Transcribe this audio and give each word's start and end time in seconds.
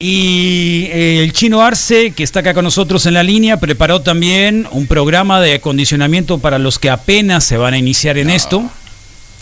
Y 0.00 0.84
eh, 0.92 1.24
el 1.24 1.32
chino 1.32 1.60
Arce, 1.60 2.12
que 2.12 2.22
está 2.22 2.38
acá 2.38 2.54
con 2.54 2.62
nosotros 2.62 3.04
en 3.06 3.14
la 3.14 3.24
línea, 3.24 3.58
preparó 3.58 4.00
también 4.00 4.68
un 4.70 4.86
programa 4.86 5.40
de 5.40 5.54
acondicionamiento 5.54 6.38
para 6.38 6.60
los 6.60 6.78
que 6.78 6.88
apenas 6.88 7.42
se 7.42 7.56
van 7.56 7.74
a 7.74 7.78
iniciar 7.78 8.16
en 8.16 8.30
esto. 8.30 8.62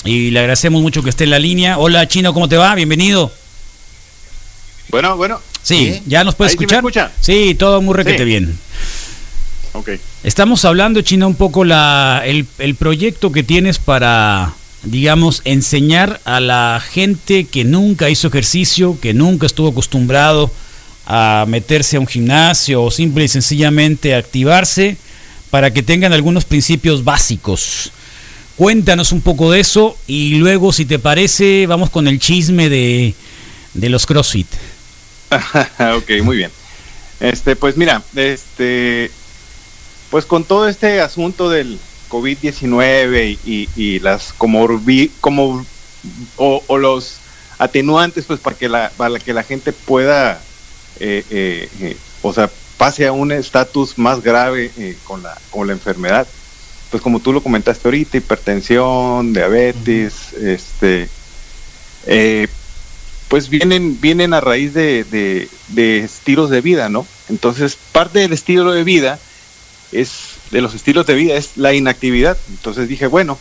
Y 0.06 0.30
le 0.30 0.38
agradecemos 0.38 0.80
mucho 0.80 1.02
que 1.02 1.10
esté 1.10 1.24
en 1.24 1.30
la 1.30 1.38
línea. 1.38 1.76
Hola 1.76 2.08
chino, 2.08 2.32
¿cómo 2.32 2.48
te 2.48 2.56
va? 2.56 2.74
Bienvenido. 2.74 3.30
Bueno, 4.88 5.18
bueno. 5.18 5.42
Sí, 5.62 6.00
¿ya 6.06 6.24
nos 6.24 6.34
puedes 6.34 6.52
¿Ahí 6.54 6.56
sí 6.56 6.64
escuchar? 6.64 6.78
escucha? 6.78 7.12
Sí, 7.20 7.54
todo 7.54 7.82
muy 7.82 7.92
requete 7.94 8.20
Sí. 8.20 8.24
bien. 8.24 8.58
Ok. 9.74 9.90
Estamos 10.24 10.64
hablando, 10.64 11.02
Chino, 11.02 11.26
un 11.28 11.34
poco 11.34 11.66
la, 11.66 12.22
el, 12.24 12.46
el 12.60 12.76
proyecto 12.76 13.30
que 13.30 13.42
tienes 13.42 13.78
para, 13.78 14.54
digamos, 14.86 15.42
enseñar 15.44 16.20
a 16.24 16.40
la 16.40 16.80
gente 16.80 17.44
que 17.44 17.64
nunca 17.64 18.08
hizo 18.08 18.28
ejercicio, 18.28 18.98
que 19.00 19.14
nunca 19.14 19.46
estuvo 19.46 19.68
acostumbrado 19.68 20.50
a 21.06 21.44
meterse 21.48 21.96
a 21.96 22.00
un 22.00 22.06
gimnasio 22.06 22.82
o 22.82 22.90
simple 22.90 23.24
y 23.24 23.28
sencillamente 23.28 24.14
activarse 24.14 24.96
para 25.50 25.72
que 25.72 25.82
tengan 25.82 26.12
algunos 26.12 26.44
principios 26.44 27.04
básicos. 27.04 27.92
Cuéntanos 28.56 29.12
un 29.12 29.20
poco 29.20 29.50
de 29.50 29.60
eso 29.60 29.96
y 30.06 30.36
luego, 30.36 30.72
si 30.72 30.86
te 30.86 30.98
parece, 30.98 31.66
vamos 31.66 31.90
con 31.90 32.08
el 32.08 32.18
chisme 32.18 32.68
de, 32.68 33.14
de 33.74 33.88
los 33.88 34.06
CrossFit. 34.06 34.48
ok, 35.30 36.22
muy 36.22 36.36
bien. 36.36 36.50
Este, 37.20 37.56
pues 37.56 37.76
mira, 37.76 38.02
este, 38.14 39.10
pues 40.10 40.24
con 40.24 40.44
todo 40.44 40.68
este 40.68 41.00
asunto 41.00 41.50
del 41.50 41.78
COVID-19 42.08 43.38
y, 43.44 43.68
y 43.76 43.98
las 44.00 44.32
comorbi, 44.32 45.10
como 45.20 45.64
o, 46.36 46.62
o 46.66 46.78
los 46.78 47.18
atenuantes, 47.58 48.24
pues 48.24 48.40
para 48.40 48.56
que 48.56 48.68
la, 48.68 48.92
para 48.96 49.18
que 49.18 49.32
la 49.32 49.42
gente 49.42 49.72
pueda, 49.72 50.40
eh, 51.00 51.24
eh, 51.30 51.68
eh, 51.80 51.96
o 52.22 52.32
sea, 52.32 52.50
pase 52.76 53.06
a 53.06 53.12
un 53.12 53.32
estatus 53.32 53.98
más 53.98 54.22
grave 54.22 54.70
eh, 54.76 54.96
con 55.04 55.22
la 55.22 55.36
con 55.50 55.66
la 55.66 55.72
enfermedad. 55.72 56.26
Pues 56.90 57.02
como 57.02 57.18
tú 57.20 57.32
lo 57.32 57.42
comentaste 57.42 57.88
ahorita, 57.88 58.16
hipertensión, 58.16 59.32
diabetes, 59.32 60.32
este, 60.34 61.08
pues 63.28 63.48
vienen, 63.48 64.00
vienen 64.00 64.32
a 64.32 64.40
raíz 64.40 64.72
de, 64.72 65.02
de, 65.04 65.48
de 65.68 65.98
estilos 65.98 66.48
de 66.48 66.60
vida, 66.60 66.88
¿no? 66.88 67.06
Entonces, 67.28 67.76
parte 67.92 68.20
del 68.20 68.32
estilo 68.32 68.72
de 68.72 68.84
vida 68.84 69.18
es, 69.90 70.35
de 70.50 70.60
los 70.60 70.74
estilos 70.74 71.06
de 71.06 71.14
vida 71.14 71.34
es 71.36 71.56
la 71.56 71.72
inactividad. 71.74 72.36
Entonces 72.50 72.88
dije, 72.88 73.06
bueno, 73.06 73.38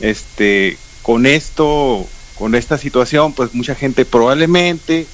este, 0.00 0.76
con 1.02 1.26
esto, 1.26 2.06
con 2.38 2.54
esta 2.54 2.78
situación, 2.78 3.32
pues 3.32 3.54
mucha 3.54 3.74
gente 3.74 4.04
probablemente 4.04 5.06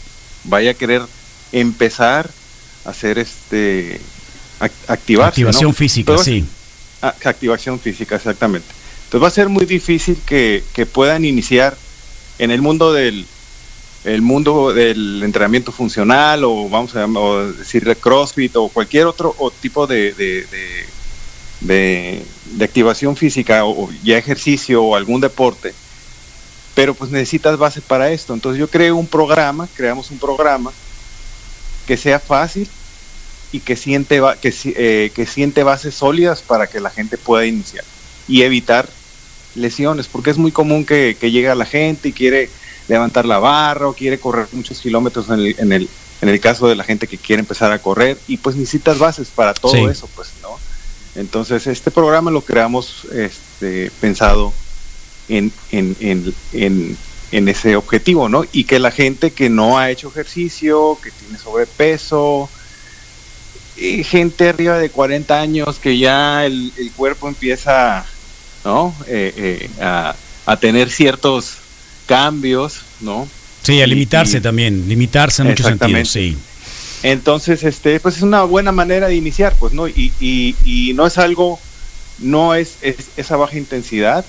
vaya 0.44 0.72
a 0.72 0.74
querer 0.74 1.02
empezar 1.52 2.30
a 2.84 2.90
hacer 2.90 3.18
este, 3.18 4.00
ac- 4.60 4.70
activarse, 4.88 5.40
¿no? 5.42 5.48
Activación 5.48 5.74
física, 5.74 6.18
sí. 6.18 6.44
Activación 7.24 7.78
física, 7.78 8.16
exactamente. 8.16 8.66
Entonces 9.04 9.22
va 9.22 9.28
a 9.28 9.30
ser 9.30 9.48
muy 9.48 9.64
difícil 9.66 10.16
que, 10.26 10.64
que 10.72 10.86
puedan 10.86 11.24
iniciar 11.24 11.76
en 12.38 12.50
el 12.50 12.62
mundo 12.62 12.92
del 12.92 13.26
el 14.04 14.22
mundo 14.22 14.72
del 14.72 15.20
entrenamiento 15.24 15.72
funcional 15.72 16.44
o 16.44 16.68
vamos 16.68 16.94
a 16.94 17.06
o 17.06 17.52
decirle 17.52 17.96
CrossFit 17.96 18.54
o 18.54 18.68
cualquier 18.68 19.06
otro 19.06 19.34
o 19.38 19.50
tipo 19.50 19.88
de, 19.88 20.12
de, 20.14 20.46
de, 20.46 20.86
de- 21.60 22.22
de 22.44 22.64
activación 22.64 23.16
física 23.16 23.64
o, 23.64 23.84
o 23.86 23.90
ya 24.04 24.18
ejercicio 24.18 24.82
o 24.82 24.94
algún 24.96 25.20
deporte. 25.20 25.74
Pero 26.74 26.94
pues 26.94 27.10
necesitas 27.10 27.56
base 27.56 27.80
para 27.80 28.10
esto. 28.10 28.34
Entonces 28.34 28.58
yo 28.60 28.68
creo 28.68 28.96
un 28.96 29.06
programa, 29.06 29.68
creamos 29.74 30.10
un 30.10 30.18
programa 30.18 30.72
que 31.86 31.96
sea 31.96 32.20
fácil 32.20 32.68
y 33.52 33.60
que 33.60 33.76
siente 33.76 34.20
que, 34.40 34.52
eh, 34.76 35.10
que 35.14 35.24
siente 35.26 35.62
bases 35.62 35.94
sólidas 35.94 36.42
para 36.42 36.66
que 36.66 36.80
la 36.80 36.90
gente 36.90 37.16
pueda 37.16 37.46
iniciar 37.46 37.84
y 38.28 38.42
evitar 38.42 38.88
lesiones, 39.54 40.08
porque 40.08 40.30
es 40.30 40.36
muy 40.36 40.52
común 40.52 40.84
que, 40.84 41.16
que 41.18 41.30
llega 41.30 41.54
la 41.54 41.64
gente 41.64 42.08
y 42.08 42.12
quiere 42.12 42.50
levantar 42.88 43.24
la 43.24 43.38
barra 43.38 43.88
o 43.88 43.94
quiere 43.94 44.18
correr 44.18 44.48
muchos 44.52 44.80
kilómetros 44.80 45.28
en 45.28 45.34
el, 45.40 45.54
en 45.58 45.72
el, 45.72 45.88
en 46.20 46.28
el 46.28 46.40
caso 46.40 46.68
de 46.68 46.76
la 46.76 46.84
gente 46.84 47.06
que 47.06 47.16
quiere 47.16 47.40
empezar 47.40 47.72
a 47.72 47.80
correr 47.80 48.18
y 48.26 48.36
pues 48.36 48.54
necesitas 48.56 48.98
bases 48.98 49.28
para 49.28 49.54
todo 49.54 49.72
Sí. 49.72 49.84
eso, 49.90 50.08
pues, 50.14 50.28
¿no? 50.42 50.58
Entonces 51.16 51.66
este 51.66 51.90
programa 51.90 52.30
lo 52.30 52.42
creamos 52.42 53.06
este, 53.12 53.90
pensado 54.00 54.52
en, 55.28 55.50
en, 55.72 55.96
en, 56.00 56.34
en, 56.52 56.96
en 57.32 57.48
ese 57.48 57.74
objetivo, 57.76 58.28
¿no? 58.28 58.44
Y 58.52 58.64
que 58.64 58.78
la 58.78 58.90
gente 58.90 59.30
que 59.32 59.48
no 59.48 59.78
ha 59.78 59.90
hecho 59.90 60.08
ejercicio, 60.08 60.98
que 61.02 61.10
tiene 61.10 61.38
sobrepeso, 61.38 62.48
y 63.76 64.04
gente 64.04 64.48
arriba 64.48 64.78
de 64.78 64.88
40 64.90 65.38
años 65.38 65.78
que 65.78 65.98
ya 65.98 66.46
el, 66.46 66.72
el 66.78 66.90
cuerpo 66.92 67.28
empieza 67.28 68.04
¿no? 68.64 68.94
Eh, 69.06 69.32
eh, 69.36 69.70
a, 69.82 70.14
a 70.46 70.56
tener 70.58 70.90
ciertos 70.90 71.54
cambios, 72.06 72.80
¿no? 73.00 73.28
Sí, 73.62 73.80
a 73.82 73.86
limitarse 73.86 74.38
y- 74.38 74.40
también, 74.40 74.88
limitarse 74.88 75.42
en 75.42 75.48
muchos 75.48 75.66
sentidos, 75.66 76.08
sí. 76.08 76.36
Entonces, 77.02 77.62
este, 77.62 78.00
pues 78.00 78.16
es 78.16 78.22
una 78.22 78.42
buena 78.44 78.72
manera 78.72 79.08
de 79.08 79.14
iniciar, 79.16 79.54
pues, 79.58 79.72
¿no? 79.72 79.86
Y, 79.88 80.12
y, 80.20 80.56
y 80.64 80.94
no 80.94 81.06
es 81.06 81.18
algo, 81.18 81.60
no 82.18 82.54
es, 82.54 82.78
es 82.82 82.96
esa 83.16 83.36
baja 83.36 83.56
intensidad, 83.56 84.24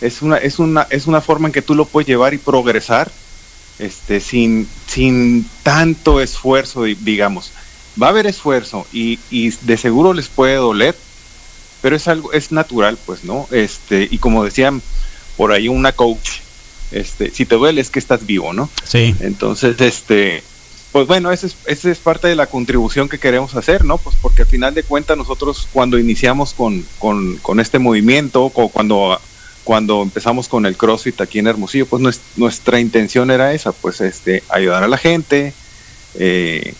es 0.00 0.22
una, 0.22 0.36
es 0.36 0.58
una, 0.58 0.86
es 0.90 1.06
una 1.06 1.20
forma 1.20 1.48
en 1.48 1.52
que 1.52 1.62
tú 1.62 1.74
lo 1.74 1.86
puedes 1.86 2.06
llevar 2.08 2.34
y 2.34 2.38
progresar, 2.38 3.10
este, 3.78 4.20
sin, 4.20 4.68
sin 4.86 5.46
tanto 5.62 6.20
esfuerzo, 6.20 6.84
di- 6.84 6.94
digamos. 6.94 7.50
Va 8.00 8.08
a 8.08 8.10
haber 8.10 8.26
esfuerzo 8.26 8.86
y, 8.92 9.18
y 9.30 9.50
de 9.50 9.76
seguro 9.76 10.14
les 10.14 10.28
puede 10.28 10.56
doler, 10.56 10.96
pero 11.80 11.96
es 11.96 12.08
algo, 12.08 12.32
es 12.32 12.50
natural, 12.52 12.98
pues, 13.04 13.24
¿no? 13.24 13.46
Este, 13.50 14.08
y 14.10 14.18
como 14.18 14.44
decían 14.44 14.80
por 15.36 15.52
ahí 15.52 15.68
una 15.68 15.92
coach, 15.92 16.30
este, 16.92 17.30
si 17.32 17.44
te 17.44 17.56
duele 17.56 17.80
es 17.80 17.90
que 17.90 17.98
estás 17.98 18.24
vivo, 18.24 18.52
¿no? 18.52 18.70
Sí. 18.84 19.14
Entonces, 19.20 19.80
este, 19.80 20.42
pues 20.94 21.08
bueno, 21.08 21.32
esa 21.32 21.48
es, 21.66 21.84
es 21.84 21.98
parte 21.98 22.28
de 22.28 22.36
la 22.36 22.46
contribución 22.46 23.08
que 23.08 23.18
queremos 23.18 23.56
hacer, 23.56 23.84
¿no? 23.84 23.98
Pues 23.98 24.14
porque 24.22 24.42
al 24.42 24.48
final 24.48 24.74
de 24.74 24.84
cuentas 24.84 25.18
nosotros 25.18 25.66
cuando 25.72 25.98
iniciamos 25.98 26.54
con, 26.54 26.86
con, 27.00 27.58
este 27.58 27.80
movimiento, 27.80 28.44
o 28.44 28.68
cuando, 28.68 29.20
cuando 29.64 30.02
empezamos 30.02 30.46
con 30.46 30.66
el 30.66 30.76
CrossFit 30.76 31.20
aquí 31.20 31.40
en 31.40 31.48
Hermosillo, 31.48 31.86
pues 31.86 32.00
nues- 32.00 32.20
nuestra 32.36 32.78
intención 32.78 33.32
era 33.32 33.52
esa, 33.54 33.72
pues 33.72 34.00
este, 34.00 34.44
ayudar 34.48 34.84
a 34.84 34.86
la 34.86 34.96
gente, 34.96 35.52
eh, 36.14 36.74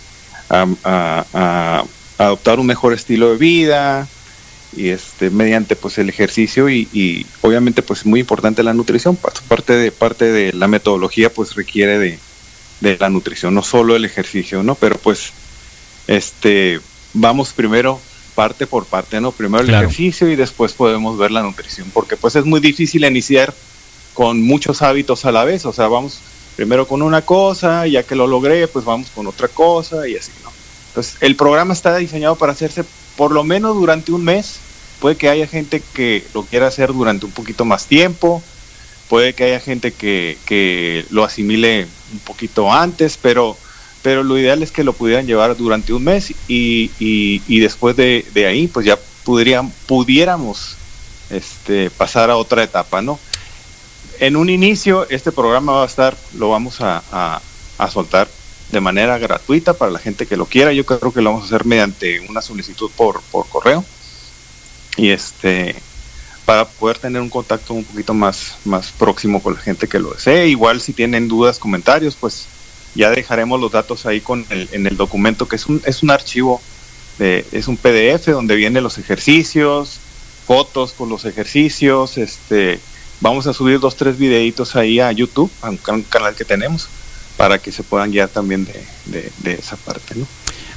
a, 0.48 1.84
adoptar 2.16 2.60
un 2.60 2.66
mejor 2.66 2.92
estilo 2.92 3.32
de 3.32 3.36
vida 3.36 4.06
y 4.76 4.90
este 4.90 5.28
mediante 5.30 5.74
pues 5.74 5.98
el 5.98 6.08
ejercicio 6.08 6.68
y, 6.68 6.88
y 6.92 7.26
obviamente 7.40 7.82
pues 7.82 8.06
muy 8.06 8.20
importante 8.20 8.62
la 8.62 8.74
nutrición 8.74 9.16
pues, 9.16 9.40
parte 9.40 9.72
de 9.72 9.90
parte 9.90 10.26
de 10.30 10.52
la 10.52 10.68
metodología 10.68 11.30
pues 11.30 11.56
requiere 11.56 11.98
de, 11.98 12.20
de 12.80 12.96
la 12.98 13.08
nutrición 13.08 13.54
no 13.54 13.62
solo 13.62 13.96
el 13.96 14.04
ejercicio 14.04 14.62
no 14.62 14.74
pero 14.74 14.98
pues 14.98 15.32
este 16.06 16.80
vamos 17.12 17.52
primero 17.52 18.00
parte 18.34 18.66
por 18.66 18.84
parte 18.86 19.20
no 19.20 19.32
primero 19.32 19.62
el 19.62 19.68
Claro. 19.68 19.86
ejercicio 19.86 20.28
y 20.30 20.36
después 20.36 20.72
podemos 20.72 21.16
ver 21.18 21.30
la 21.30 21.42
nutrición 21.42 21.88
porque 21.92 22.16
pues 22.16 22.36
es 22.36 22.44
muy 22.44 22.60
difícil 22.60 23.04
iniciar 23.04 23.54
con 24.12 24.42
muchos 24.42 24.82
hábitos 24.82 25.24
a 25.24 25.32
la 25.32 25.44
vez 25.44 25.64
o 25.66 25.72
sea 25.72 25.86
vamos 25.88 26.18
primero 26.56 26.86
con 26.86 27.02
una 27.02 27.22
cosa 27.22 27.86
ya 27.86 28.02
que 28.02 28.14
lo 28.16 28.26
logré 28.26 28.68
pues 28.68 28.84
vamos 28.84 29.08
con 29.14 29.26
otra 29.26 29.48
cosa 29.48 30.06
y 30.08 30.16
así 30.16 30.32
no 30.42 30.52
entonces 30.88 31.16
el 31.20 31.36
programa 31.36 31.72
está 31.72 31.96
diseñado 31.96 32.36
para 32.36 32.52
hacerse 32.52 32.84
por 33.16 33.30
lo 33.32 33.42
menos 33.44 33.74
durante 33.76 34.10
un 34.12 34.24
mes. 34.24 34.56
Puede 35.00 35.16
que 35.16 35.28
haya 35.28 35.46
gente 35.48 35.82
que 35.92 36.24
lo 36.34 36.44
quiera 36.44 36.68
hacer 36.68 36.92
durante 36.92 37.26
un 37.26 37.32
poquito 37.32 37.64
más 37.64 37.86
tiempo 37.86 38.42
puede 39.08 39.34
que 39.34 39.44
haya 39.44 39.60
gente 39.60 39.92
que, 39.92 40.38
que 40.46 41.04
lo 41.10 41.24
asimile 41.24 41.86
un 42.12 42.18
poquito 42.20 42.72
antes, 42.72 43.18
pero, 43.20 43.56
pero 44.02 44.22
lo 44.22 44.38
ideal 44.38 44.62
es 44.62 44.70
que 44.70 44.84
lo 44.84 44.92
pudieran 44.92 45.26
llevar 45.26 45.56
durante 45.56 45.92
un 45.92 46.04
mes 46.04 46.32
y, 46.48 46.90
y, 46.98 47.60
después 47.60 47.96
de, 47.96 48.24
de 48.34 48.46
ahí, 48.46 48.68
pues 48.68 48.86
ya 48.86 48.98
pudieran, 49.24 49.70
pudiéramos 49.86 50.76
este, 51.30 51.90
pasar 51.90 52.30
a 52.30 52.36
otra 52.36 52.62
etapa, 52.62 53.02
¿no? 53.02 53.18
En 54.20 54.36
un 54.36 54.48
inicio, 54.48 55.08
este 55.10 55.32
programa 55.32 55.72
va 55.72 55.82
a 55.82 55.86
estar, 55.86 56.16
lo 56.36 56.50
vamos 56.50 56.80
a, 56.80 57.02
a, 57.10 57.42
a 57.78 57.90
soltar 57.90 58.28
de 58.70 58.80
manera 58.80 59.18
gratuita 59.18 59.74
para 59.74 59.90
la 59.90 59.98
gente 59.98 60.26
que 60.26 60.36
lo 60.36 60.46
quiera. 60.46 60.72
Yo 60.72 60.86
creo 60.86 61.12
que 61.12 61.20
lo 61.20 61.30
vamos 61.30 61.44
a 61.44 61.46
hacer 61.46 61.64
mediante 61.64 62.20
una 62.28 62.40
solicitud 62.40 62.90
por, 62.96 63.22
por 63.30 63.48
correo. 63.48 63.84
Y 64.96 65.10
este, 65.10 65.74
para 66.44 66.66
poder 66.66 66.98
tener 66.98 67.22
un 67.22 67.30
contacto 67.30 67.72
un 67.74 67.84
poquito 67.84 68.12
más, 68.14 68.56
más 68.64 68.92
próximo 68.92 69.42
con 69.42 69.54
la 69.54 69.60
gente 69.60 69.88
que 69.88 69.98
lo 69.98 70.12
desee. 70.12 70.48
Igual 70.48 70.80
si 70.80 70.92
tienen 70.92 71.28
dudas, 71.28 71.58
comentarios, 71.58 72.16
pues 72.16 72.46
ya 72.94 73.10
dejaremos 73.10 73.60
los 73.60 73.72
datos 73.72 74.06
ahí 74.06 74.20
con 74.20 74.44
el, 74.50 74.68
en 74.72 74.86
el 74.86 74.96
documento, 74.96 75.48
que 75.48 75.56
es 75.56 75.66
un, 75.66 75.82
es 75.84 76.02
un 76.02 76.10
archivo, 76.10 76.60
de, 77.18 77.46
es 77.52 77.66
un 77.66 77.76
PDF 77.76 78.26
donde 78.28 78.56
vienen 78.56 78.82
los 78.82 78.98
ejercicios, 78.98 79.98
fotos 80.46 80.92
con 80.92 81.08
los 81.08 81.24
ejercicios, 81.24 82.18
este, 82.18 82.78
vamos 83.20 83.46
a 83.46 83.54
subir 83.54 83.80
dos, 83.80 83.96
tres 83.96 84.18
videitos 84.18 84.76
ahí 84.76 85.00
a 85.00 85.10
YouTube, 85.12 85.50
a 85.62 85.70
un 85.70 85.78
can- 85.78 86.02
canal 86.02 86.34
que 86.34 86.44
tenemos, 86.44 86.88
para 87.36 87.58
que 87.58 87.72
se 87.72 87.82
puedan 87.82 88.10
guiar 88.10 88.28
también 88.28 88.66
de, 89.06 89.32
de, 89.38 89.54
esa 89.54 89.76
parte, 89.76 90.14
¿no? 90.14 90.26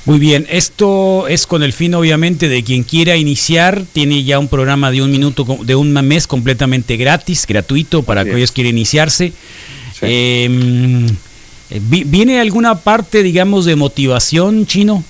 Muy 0.07 0.19
bien, 0.19 0.47
esto 0.49 1.27
es 1.27 1.45
con 1.45 1.63
el 1.63 1.73
fin 1.73 1.93
obviamente 1.93 2.47
de 2.47 2.63
quien 2.63 2.83
quiera 2.83 3.17
iniciar, 3.17 3.83
tiene 3.91 4.23
ya 4.23 4.39
un 4.39 4.47
programa 4.47 4.89
de 4.89 5.01
un 5.01 5.11
minuto, 5.11 5.45
de 5.63 5.75
un 5.75 5.91
mes 5.91 6.27
completamente 6.27 6.95
gratis, 6.95 7.45
gratuito 7.45 8.03
para 8.03 8.23
que 8.23 8.47
quieren 8.47 8.77
iniciarse. 8.77 9.33
Em, 10.01 11.07
¿Viene 11.89 12.39
alguna 12.39 12.79
parte, 12.79 13.21
digamos, 13.21 13.65
de 13.65 13.75
motivación 13.75 14.65
chino? 14.65 15.03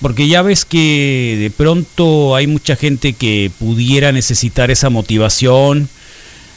Porque 0.00 0.26
ya 0.26 0.40
ves 0.40 0.64
que 0.64 1.36
de 1.38 1.50
pronto 1.50 2.34
hay 2.34 2.46
mucha 2.46 2.76
gente 2.76 3.12
que 3.12 3.50
pudiera 3.58 4.10
necesitar 4.10 4.70
esa 4.70 4.88
motivación, 4.88 5.90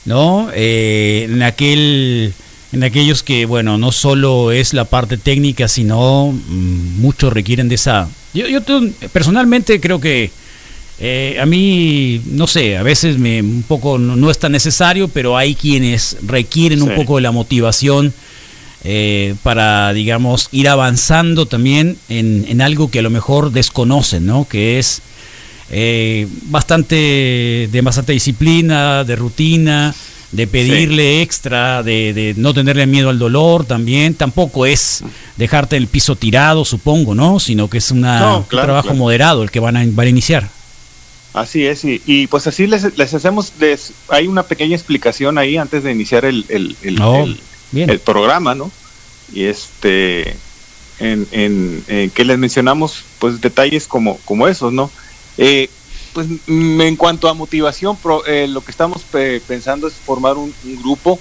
¿no? 0.05 0.47
Eh, 0.55 1.27
en 1.29 1.43
aquel 1.43 2.33
en 2.73 2.83
aquellos 2.83 3.23
que, 3.23 3.45
bueno, 3.45 3.77
no 3.77 3.91
solo 3.91 4.51
es 4.51 4.73
la 4.73 4.85
parte 4.85 5.17
técnica, 5.17 5.67
sino 5.67 6.31
mm, 6.31 6.99
muchos 6.99 7.31
requieren 7.31 7.69
de 7.69 7.75
esa... 7.75 8.09
Yo, 8.33 8.47
yo 8.47 8.61
personalmente 9.11 9.79
creo 9.79 10.01
que 10.01 10.31
eh, 10.99 11.37
a 11.39 11.45
mí, 11.45 12.21
no 12.25 12.47
sé, 12.47 12.77
a 12.77 12.83
veces 12.83 13.17
me 13.17 13.41
un 13.41 13.63
poco 13.63 13.97
no, 13.97 14.31
es 14.31 14.39
tan 14.39 14.51
necesario, 14.51 15.07
pero 15.07 15.37
hay 15.37 15.53
quienes 15.53 16.17
requieren 16.23 16.81
un 16.81 16.95
poco 16.95 17.17
de 17.17 17.21
la 17.21 17.31
motivación 17.31 18.13
eh, 18.83 19.35
para, 19.43 19.93
digamos, 19.93 20.49
ir 20.51 20.67
avanzando 20.67 21.45
también 21.45 21.97
en, 22.09 22.45
en, 22.47 22.61
algo 22.61 22.89
que 22.89 22.99
a 22.99 23.01
lo 23.03 23.09
mejor 23.09 23.51
desconocen, 23.51 24.25
¿no? 24.25 24.47
Que 24.47 24.79
es 24.79 25.01
eh, 25.71 26.27
bastante 26.43 27.69
de 27.71 27.81
bastante 27.81 28.13
disciplina, 28.13 29.03
de 29.03 29.15
rutina, 29.15 29.93
de 30.33 30.47
pedirle 30.47 31.21
extra, 31.21 31.83
de, 31.83 32.33
no 32.37 32.53
tenerle 32.53 32.87
miedo 32.87 33.09
al 33.09 33.19
dolor 33.19 33.65
también. 33.65 34.15
Tampoco 34.15 34.65
es 34.65 35.03
dejarte 35.37 35.77
el 35.77 35.87
piso 35.87 36.15
tirado, 36.15 36.65
supongo, 36.65 37.13
¿no? 37.15 37.39
Sino 37.39 37.69
que 37.69 37.77
es 37.77 37.91
una, 37.91 38.37
un 38.37 38.45
trabajo 38.45 38.93
moderado 38.95 39.43
el 39.43 39.51
que 39.51 39.59
van 39.59 39.77
a, 39.77 39.85
van 39.85 40.07
a 40.07 40.09
iniciar. 40.09 40.49
Así 41.33 41.65
es, 41.65 41.83
y, 41.83 42.27
pues 42.27 42.45
así 42.45 42.67
les, 42.67 42.83
hacemos, 43.13 43.53
hay 44.09 44.27
una 44.27 44.43
pequeña 44.43 44.75
explicación 44.75 45.39
ahí 45.39 45.57
antes 45.57 45.83
de 45.83 45.91
iniciar 45.91 46.25
el, 46.25 46.45
el, 46.47 46.75
el, 46.83 47.01
oh, 47.01 47.27
programa, 48.03 48.53
¿no? 48.53 48.71
Y 49.33 49.45
este, 49.45 50.35
en, 50.99 51.27
en, 51.31 52.09
que 52.11 52.23
les 52.23 52.37
mencionamos 52.37 53.03
pues 53.17 53.41
detalles 53.41 53.87
como, 53.87 54.17
como 54.25 54.47
esos, 54.47 54.71
¿no? 54.73 54.91
Eh, 55.39 55.69
pues 56.13 56.27
en 56.47 56.95
cuanto 56.95 57.27
a 57.27 57.33
motivación, 57.33 57.97
eh, 58.27 58.47
lo 58.47 58.61
que 58.63 58.71
estamos 58.71 59.01
pensando 59.47 59.87
es 59.87 59.93
formar 59.93 60.37
un, 60.37 60.53
grupo, 60.81 61.19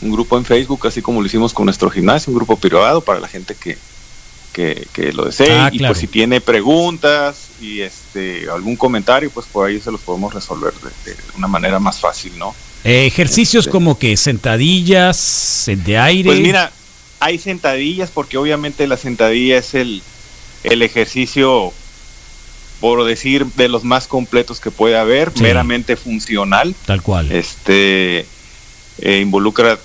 un 0.00 0.12
grupo 0.12 0.38
en 0.38 0.44
Facebook, 0.44 0.86
así 0.86 1.02
como 1.02 1.20
lo 1.20 1.26
hicimos 1.26 1.52
con 1.52 1.66
nuestro 1.66 1.90
gimnasio, 1.90 2.30
un 2.30 2.36
grupo 2.36 2.56
privado 2.56 3.00
para 3.00 3.20
la 3.20 3.28
gente 3.28 3.54
que, 3.54 3.76
que, 4.52 5.12
lo 5.12 5.24
desee. 5.24 5.50
Ah, 5.52 5.70
y 5.72 5.78
pues 5.78 5.98
si 5.98 6.06
tiene 6.06 6.40
preguntas 6.40 7.48
y 7.60 7.80
este 7.80 8.48
algún 8.50 8.76
comentario, 8.76 9.30
pues 9.30 9.46
por 9.46 9.68
ahí 9.68 9.80
se 9.80 9.90
los 9.90 10.00
podemos 10.00 10.32
resolver 10.32 10.72
de, 11.04 11.16
una 11.36 11.48
manera 11.48 11.78
más 11.78 11.98
fácil, 12.00 12.38
¿no? 12.38 12.54
Eh, 12.84 13.06
ejercicios 13.06 13.66
este. 13.66 13.72
como 13.72 13.98
que 13.98 14.16
sentadillas, 14.16 15.64
de 15.66 15.98
aire. 15.98 16.28
Pues 16.28 16.40
mira, 16.40 16.72
hay 17.20 17.38
sentadillas 17.38 18.10
porque 18.10 18.36
obviamente 18.36 18.86
la 18.86 18.96
sentadilla 18.96 19.58
es 19.58 19.74
el, 19.74 20.02
el 20.64 20.82
ejercicio 20.82 21.72
por 22.82 23.04
decir, 23.04 23.46
de 23.46 23.68
los 23.68 23.84
más 23.84 24.08
completos 24.08 24.58
que 24.58 24.72
puede 24.72 24.98
haber, 24.98 25.30
meramente 25.40 25.94
funcional. 25.94 26.74
Tal 26.84 27.00
cual. 27.00 27.30
Este 27.30 28.26
eh, 28.98 29.20
involucra, 29.20 29.78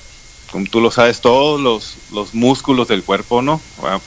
como 0.52 0.66
tú 0.66 0.82
lo 0.82 0.90
sabes, 0.90 1.22
todos 1.22 1.62
los, 1.62 1.94
los 2.12 2.34
músculos 2.34 2.88
del 2.88 3.04
cuerpo, 3.04 3.44
¿no? 3.44 3.62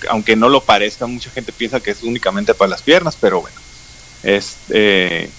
Aunque 0.09 0.35
no 0.35 0.49
lo 0.49 0.65
parezca, 0.65 1.07
mucha 1.07 1.31
gente 1.31 1.53
piensa 1.53 1.79
que 1.79 1.93
es 1.93 2.03
únicamente 2.03 2.53
para 2.53 2.71
las 2.71 2.83
piernas, 2.83 3.17
pero 3.21 3.41
bueno. 3.43 3.57
Este, 4.25 5.31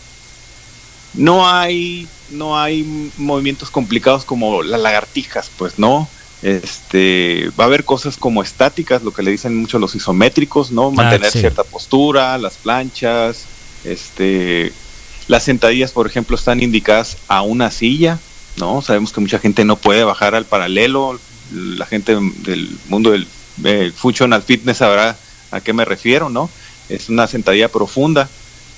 no 1.14 1.46
hay 1.46 2.08
no 2.30 2.58
hay 2.58 3.12
movimientos 3.18 3.70
complicados 3.70 4.24
como 4.24 4.64
las 4.64 4.80
lagartijas, 4.80 5.52
pues 5.58 5.78
no. 5.78 6.08
Este, 6.42 7.52
va 7.60 7.66
a 7.66 7.68
haber 7.68 7.86
cosas 7.86 8.18
como 8.18 8.42
estáticas, 8.42 9.04
lo 9.04 9.14
que 9.14 9.22
le 9.22 9.32
dicen 9.32 9.56
mucho 9.56 9.78
los 9.78 9.94
isométricos, 9.94 10.72
¿no? 10.72 10.88
Ah, 10.88 10.92
Mantener 10.92 11.32
cierta 11.32 11.64
postura, 11.64 12.38
las 12.40 12.56
planchas, 12.56 13.46
este, 13.84 14.74
las 15.28 15.44
sentadillas, 15.44 15.92
por 15.92 16.08
ejemplo, 16.08 16.36
están 16.36 16.62
indicadas 16.64 17.18
a 17.28 17.44
una 17.44 17.70
silla, 17.70 18.20
¿no? 18.58 18.82
Sabemos 18.82 19.14
que 19.14 19.22
mucha 19.22 19.38
gente 19.38 19.66
no 19.66 19.76
puede 19.76 20.04
bajar 20.04 20.34
al 20.34 20.46
paralelo, 20.46 21.20
la 21.54 21.86
gente 21.86 22.18
del 22.44 22.70
mundo 22.88 23.12
del 23.12 23.94
functional 23.94 24.42
fitness 24.42 24.78
sabrá 24.78 25.18
a 25.52 25.62
qué 25.62 25.74
me 25.74 25.86
refiero, 25.86 26.30
¿no? 26.30 26.50
Es 26.90 27.10
una 27.10 27.28
sentadilla 27.28 27.70
profunda, 27.70 28.30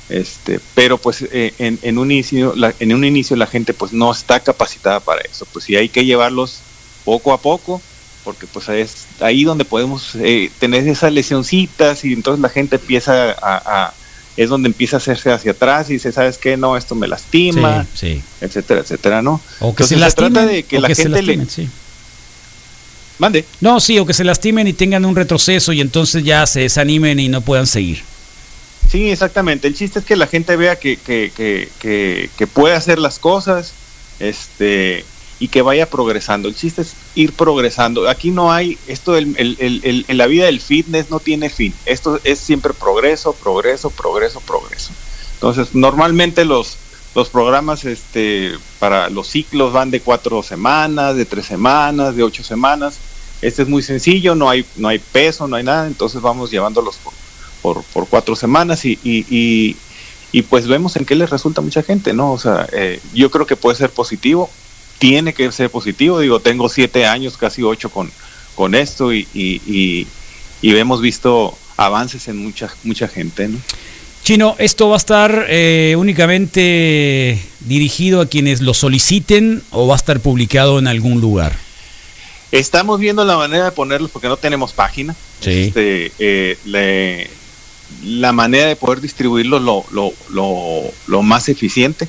este, 0.10 0.60
pero 0.76 0.98
pues 0.98 1.22
eh, 1.32 1.54
en, 1.60 1.80
en, 1.82 1.98
un 1.98 2.12
inicio, 2.12 2.54
la, 2.56 2.74
en 2.80 2.94
un 2.94 3.06
inicio 3.06 3.38
la 3.38 3.48
gente 3.48 3.74
pues 3.74 3.94
no 3.94 4.12
está 4.12 4.42
capacitada 4.42 5.00
para 5.00 5.22
eso, 5.22 5.48
pues 5.54 5.66
sí 5.66 5.78
hay 5.78 5.88
que 5.88 6.04
llevarlos 6.04 6.60
poco 7.04 7.34
a 7.34 7.42
poco, 7.42 7.82
porque 8.24 8.48
pues 8.48 8.70
es 8.70 9.06
ahí 9.20 9.44
donde 9.44 9.66
podemos 9.66 10.16
eh, 10.16 10.50
tener 10.60 10.88
esas 10.88 11.12
lesioncitas 11.12 12.06
y 12.06 12.14
entonces 12.14 12.42
la 12.42 12.50
gente 12.50 12.78
empieza 12.78 13.36
a, 13.42 13.94
es 14.38 14.50
donde 14.50 14.68
empieza 14.68 14.98
a 14.98 15.00
hacerse 15.00 15.32
hacia 15.32 15.52
atrás 15.52 15.90
y 15.90 15.94
dice, 15.94 16.12
¿sabes 16.12 16.38
qué? 16.38 16.58
No, 16.58 16.76
esto 16.76 16.96
me 16.96 17.08
lastima, 17.08 17.86
etcétera, 18.42 18.82
etcétera, 18.82 19.22
¿no? 19.22 19.40
O 19.60 19.76
que 19.76 19.84
se, 19.84 19.96
lastimen, 19.98 20.48
de 20.48 20.64
que 20.64 20.80
la 20.80 20.88
gente 20.90 21.22
le... 21.22 21.46
Mande. 23.20 23.46
No, 23.62 23.80
sí, 23.80 24.00
o 24.00 24.06
que 24.06 24.14
se 24.14 24.24
lastimen 24.24 24.68
y 24.68 24.74
tengan 24.74 25.06
un 25.06 25.16
retroceso 25.16 25.72
y 25.72 25.82
entonces 25.82 26.24
ya 26.24 26.48
se 26.48 26.62
desanimen 26.62 27.20
y 27.20 27.30
no 27.30 27.42
puedan 27.42 27.68
seguir. 27.68 28.02
Sí, 28.90 29.10
exactamente. 29.10 29.68
El 29.68 29.76
chiste 29.76 30.00
es 30.00 30.06
que 30.06 30.16
la 30.16 30.28
gente 30.28 30.56
vea 30.56 30.78
que, 30.78 30.98
que, 30.98 31.32
que, 31.36 32.30
que 32.36 32.48
puede 32.48 32.76
hacer 32.76 33.00
las 33.00 33.20
cosas, 33.20 33.74
este, 34.20 35.06
y 35.40 35.48
que 35.50 35.62
vaya 35.62 35.90
progresando. 35.90 36.48
El 36.48 36.56
chiste 36.56 36.84
es 36.84 36.94
ir 37.16 37.34
progresando. 37.34 38.08
Aquí 38.10 38.32
no 38.32 38.52
hay, 38.52 38.78
esto 38.88 39.16
el, 39.16 39.36
en 39.38 40.18
la 40.18 40.28
vida 40.28 40.46
del 40.46 40.60
fitness 40.62 41.10
no 41.10 41.20
tiene 41.20 41.50
fin. 41.50 41.74
Esto 41.86 42.20
es 42.24 42.40
siempre 42.40 42.74
progreso, 42.74 43.34
progreso, 43.34 43.90
progreso, 43.90 44.40
progreso. 44.42 44.92
Entonces, 45.36 45.76
normalmente 45.76 46.46
los, 46.46 46.78
los 47.16 47.30
programas 47.30 47.84
este, 47.86 48.54
para 48.80 49.10
los 49.10 49.28
ciclos 49.28 49.74
van 49.74 49.92
de 49.92 50.00
cuatro 50.00 50.42
semanas, 50.44 51.16
de 51.16 51.26
tres 51.26 51.46
semanas, 51.46 52.16
de 52.16 52.24
ocho 52.24 52.44
semanas. 52.44 52.96
Este 53.42 53.64
es 53.64 53.68
muy 53.68 53.84
sencillo, 53.84 54.36
no 54.36 54.50
hay, 54.50 54.66
no 54.78 54.88
hay 54.88 55.00
peso, 55.00 55.48
no 55.48 55.58
hay 55.58 55.64
nada, 55.64 55.88
entonces 55.88 56.22
vamos 56.22 56.50
llevándolos 56.50 56.96
por, 57.62 57.84
por, 57.84 58.08
cuatro 58.08 58.38
semanas 58.38 58.86
y, 58.86 58.98
y, 59.04 59.76
y, 60.32 60.42
pues 60.44 60.68
vemos 60.68 60.96
en 60.96 61.06
qué 61.06 61.16
les 61.16 61.30
resulta 61.30 61.60
a 61.60 61.64
mucha 61.64 61.84
gente, 61.84 62.14
¿no? 62.14 62.32
O 62.32 62.40
sea, 62.40 62.68
eh, 62.72 63.02
yo 63.14 63.30
creo 63.30 63.46
que 63.46 63.58
puede 63.58 63.76
ser 63.76 63.90
positivo 63.90 64.50
tiene 65.00 65.34
que 65.34 65.52
ser 65.52 65.70
positivo. 65.70 66.20
Digo, 66.20 66.40
tengo 66.40 66.70
siete 66.70 67.06
años, 67.06 67.38
casi 67.38 67.64
ocho 67.64 67.90
con, 67.90 68.12
con 68.56 68.76
esto 68.76 69.14
y, 69.14 69.28
y, 69.34 70.08
hemos 70.62 71.02
visto 71.02 71.58
avances 71.78 72.28
en 72.28 72.38
mucha, 72.38 72.74
mucha 72.84 73.08
gente. 73.08 73.48
¿no? 73.48 73.58
Chino, 74.24 74.56
¿esto 74.60 74.88
va 74.88 74.96
a 74.96 74.98
estar 74.98 75.48
eh, 75.50 75.96
únicamente 75.98 77.38
dirigido 77.60 78.22
a 78.22 78.26
quienes 78.28 78.62
lo 78.62 78.74
soliciten 78.74 79.62
o 79.72 79.88
va 79.88 79.96
a 79.96 79.98
estar 79.98 80.22
publicado 80.22 80.80
en 80.80 80.88
algún 80.88 81.20
lugar? 81.20 81.54
Estamos 82.52 83.00
viendo 83.00 83.26
la 83.26 83.36
manera 83.36 83.66
de 83.66 83.72
ponerlo 83.72 84.08
porque 84.08 84.28
no 84.28 84.38
tenemos 84.38 84.72
página. 84.72 85.16
Este, 85.44 86.12
eh, 86.20 87.28
la 88.06 88.32
manera 88.32 88.68
de 88.68 88.76
poder 88.76 89.02
distribuirlo 89.02 89.60
lo, 89.60 89.84
lo, 89.92 90.14
lo, 90.30 90.84
lo 91.08 91.22
más 91.22 91.50
eficiente. 91.50 92.08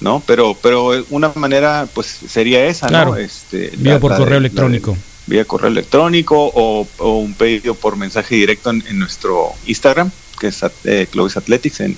¿No? 0.00 0.22
Pero, 0.26 0.56
pero 0.60 1.04
una 1.10 1.32
manera, 1.34 1.88
pues, 1.92 2.06
sería 2.28 2.66
esa, 2.66 2.88
¿no? 2.88 3.16
Este, 3.16 3.72
vía 3.76 3.98
por 3.98 4.16
correo 4.16 4.38
electrónico. 4.38 4.96
vía 5.26 5.44
correo 5.44 5.68
electrónico 5.68 6.50
o, 6.54 6.86
un 6.98 7.34
pedido 7.34 7.74
por 7.74 7.96
mensaje 7.96 8.34
directo 8.34 8.70
en, 8.70 8.98
nuestro 8.98 9.52
Instagram, 9.66 10.10
que 10.38 10.48
es 10.48 10.60
eh, 10.84 11.06
Clovis 11.10 11.36
Athletics 11.36 11.80
en, 11.80 11.96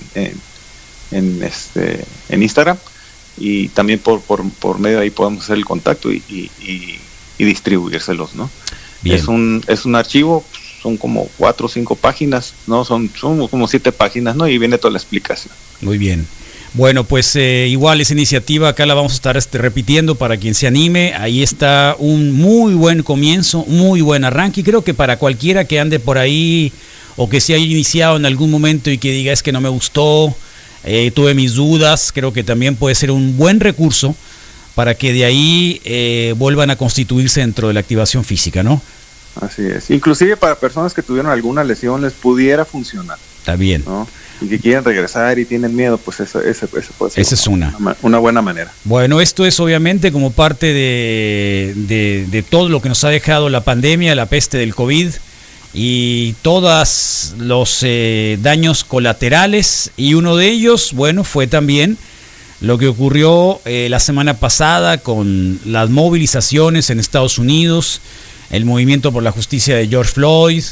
en, 1.11 1.43
este, 1.43 2.05
en 2.29 2.43
Instagram. 2.43 2.77
Y 3.39 3.69
también 3.69 3.99
por, 3.99 4.21
por, 4.21 4.49
por 4.53 4.79
medio 4.79 4.97
de 4.97 5.03
ahí 5.03 5.09
podemos 5.11 5.43
hacer 5.43 5.57
el 5.57 5.65
contacto 5.65 6.11
y, 6.11 6.23
y, 6.27 6.99
distribuírselos, 7.37 8.33
¿no? 8.33 8.49
Es 9.03 9.27
un, 9.27 9.63
es 9.67 9.85
un 9.85 9.95
archivo, 9.95 10.43
son 10.81 10.97
como 10.97 11.29
cuatro 11.37 11.67
o 11.67 11.69
cinco 11.69 11.95
páginas, 11.95 12.53
¿no? 12.65 12.83
Son, 12.83 13.09
son 13.15 13.47
como 13.47 13.67
siete 13.67 13.91
páginas, 13.91 14.35
¿no? 14.35 14.47
Y 14.47 14.57
viene 14.57 14.77
toda 14.77 14.91
la 14.91 14.97
explicación. 14.97 15.53
Muy 15.81 15.97
bien. 15.97 16.27
Bueno, 16.77 17.05
pues 17.05 17.35
eh, 17.35 17.65
igual 17.71 18.01
esa 18.01 18.13
iniciativa 18.13 18.69
acá 18.69 18.85
la 18.85 18.93
vamos 18.93 19.13
a 19.13 19.15
estar 19.15 19.35
este, 19.35 19.57
repitiendo 19.57 20.13
para 20.13 20.37
quien 20.37 20.53
se 20.53 20.67
anime. 20.67 21.15
Ahí 21.15 21.41
está 21.41 21.95
un 21.97 22.33
muy 22.33 22.75
buen 22.75 23.01
comienzo, 23.01 23.65
muy 23.65 24.01
buen 24.01 24.23
arranque. 24.23 24.61
Y 24.61 24.63
creo 24.63 24.83
que 24.83 24.93
para 24.93 25.17
cualquiera 25.17 25.65
que 25.65 25.79
ande 25.79 25.99
por 25.99 26.19
ahí 26.19 26.71
o 27.15 27.29
que 27.29 27.41
se 27.41 27.55
haya 27.55 27.65
iniciado 27.65 28.15
en 28.17 28.27
algún 28.27 28.51
momento 28.51 28.91
y 28.91 28.99
que 28.99 29.11
diga 29.11 29.33
es 29.33 29.41
que 29.41 29.51
no 29.51 29.59
me 29.59 29.69
gustó, 29.69 30.35
eh, 30.83 31.09
tuve 31.09 31.33
mis 31.33 31.55
dudas, 31.55 32.11
creo 32.13 32.31
que 32.31 32.43
también 32.43 32.75
puede 32.75 32.93
ser 32.93 33.09
un 33.09 33.35
buen 33.37 33.59
recurso 33.59 34.15
para 34.75 34.93
que 34.93 35.13
de 35.13 35.25
ahí 35.25 35.81
eh, 35.83 36.35
vuelvan 36.37 36.69
a 36.69 36.75
constituirse 36.75 37.39
dentro 37.39 37.69
de 37.69 37.73
la 37.73 37.79
activación 37.79 38.23
física, 38.23 38.61
¿no? 38.61 38.83
Así 39.41 39.63
es. 39.65 39.89
Inclusive 39.89 40.37
para 40.37 40.53
personas 40.53 40.93
que 40.93 41.01
tuvieron 41.01 41.31
alguna 41.31 41.63
lesión 41.63 42.03
les 42.03 42.13
pudiera 42.13 42.65
funcionar. 42.65 43.17
Está 43.39 43.55
bien. 43.55 43.83
¿no? 43.83 44.07
Y 44.41 44.47
que 44.47 44.59
quieren 44.59 44.83
regresar 44.83 45.39
y 45.39 45.45
tienen 45.45 45.75
miedo, 45.75 45.97
pues 45.97 46.19
esa, 46.19 46.41
esa, 46.41 46.67
puede 46.67 46.83
ser 46.83 47.21
Esa 47.21 47.35
es 47.35 47.47
una. 47.47 47.75
una. 48.01 48.17
buena 48.19 48.41
manera. 48.41 48.71
Bueno, 48.83 49.19
esto 49.21 49.45
es 49.45 49.59
obviamente 49.59 50.11
como 50.11 50.31
parte 50.31 50.73
de, 50.73 51.73
de, 52.29 52.43
todo 52.43 52.69
lo 52.69 52.81
que 52.81 52.89
nos 52.89 53.03
ha 53.03 53.09
dejado 53.09 53.49
la 53.49 53.61
pandemia, 53.61 54.15
la 54.15 54.27
peste 54.27 54.57
del 54.57 54.75
COVID 54.75 55.09
y 55.73 56.33
todos 56.41 57.33
los 57.37 57.79
eh, 57.83 58.37
daños 58.41 58.83
colaterales. 58.83 59.91
Y 59.97 60.13
uno 60.13 60.35
de 60.35 60.49
ellos, 60.49 60.93
bueno, 60.93 61.23
fue 61.23 61.47
también 61.47 61.97
lo 62.61 62.77
que 62.77 62.87
ocurrió 62.87 63.61
eh, 63.65 63.87
la 63.89 63.99
semana 63.99 64.35
pasada 64.35 64.97
con 64.97 65.59
las 65.65 65.89
movilizaciones 65.89 66.89
en 66.89 66.99
Estados 66.99 67.37
Unidos, 67.37 68.01
el 68.49 68.65
movimiento 68.65 69.11
por 69.11 69.23
la 69.23 69.31
justicia 69.31 69.75
de 69.75 69.87
George 69.87 70.13
Floyd, 70.13 70.63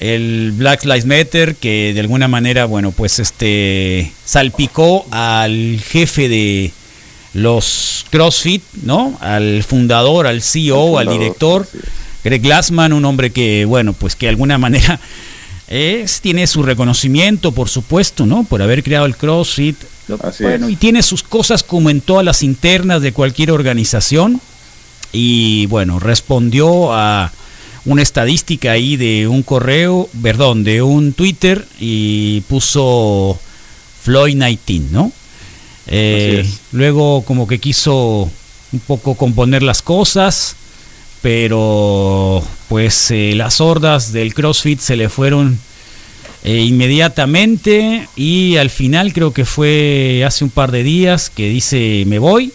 el 0.00 0.52
Black 0.52 0.84
Lives 0.84 1.06
Matter, 1.06 1.56
que 1.56 1.92
de 1.94 2.00
alguna 2.00 2.28
manera, 2.28 2.66
bueno, 2.66 2.92
pues 2.92 3.18
este 3.18 4.12
salpicó 4.24 5.06
al 5.10 5.80
jefe 5.80 6.28
de 6.28 6.72
los 7.32 8.06
CrossFit, 8.10 8.62
¿no? 8.82 9.16
Al 9.20 9.62
fundador, 9.62 10.26
al 10.26 10.42
CEO, 10.42 10.98
al 10.98 11.08
director, 11.08 11.66
Greg 12.24 12.42
Glassman, 12.42 12.92
un 12.92 13.04
hombre 13.04 13.30
que, 13.30 13.64
bueno, 13.64 13.92
pues 13.92 14.16
que 14.16 14.26
de 14.26 14.30
alguna 14.30 14.58
manera 14.58 15.00
es, 15.68 16.20
tiene 16.20 16.46
su 16.46 16.62
reconocimiento, 16.62 17.52
por 17.52 17.68
supuesto, 17.68 18.26
¿no? 18.26 18.44
Por 18.44 18.62
haber 18.62 18.82
creado 18.82 19.06
el 19.06 19.16
CrossFit, 19.16 19.76
bueno, 20.40 20.68
y 20.68 20.76
tiene 20.76 21.02
sus 21.02 21.22
cosas 21.22 21.62
como 21.62 21.90
en 21.90 22.00
todas 22.00 22.24
las 22.24 22.42
internas 22.42 23.02
de 23.02 23.12
cualquier 23.12 23.50
organización. 23.50 24.40
Y 25.12 25.66
bueno, 25.66 25.98
respondió 25.98 26.92
a 26.92 27.32
una 27.86 28.02
estadística 28.02 28.72
ahí 28.72 28.96
de 28.96 29.28
un 29.28 29.42
correo, 29.42 30.08
perdón, 30.22 30.64
de 30.64 30.82
un 30.82 31.12
Twitter 31.12 31.64
y 31.80 32.42
puso 32.42 33.38
Floyd 34.02 34.36
19, 34.36 34.90
¿no? 34.90 35.12
Eh, 35.86 36.44
luego 36.72 37.22
como 37.22 37.46
que 37.46 37.60
quiso 37.60 38.28
un 38.72 38.80
poco 38.80 39.14
componer 39.14 39.62
las 39.62 39.82
cosas, 39.82 40.56
pero 41.22 42.42
pues 42.68 43.10
eh, 43.12 43.32
las 43.36 43.60
hordas 43.60 44.12
del 44.12 44.34
CrossFit 44.34 44.80
se 44.80 44.96
le 44.96 45.08
fueron 45.08 45.58
eh, 46.42 46.58
inmediatamente 46.58 48.08
y 48.16 48.56
al 48.56 48.70
final 48.70 49.12
creo 49.12 49.32
que 49.32 49.44
fue 49.44 50.24
hace 50.26 50.44
un 50.44 50.50
par 50.50 50.72
de 50.72 50.82
días 50.82 51.30
que 51.30 51.48
dice 51.48 52.04
me 52.06 52.18
voy, 52.18 52.52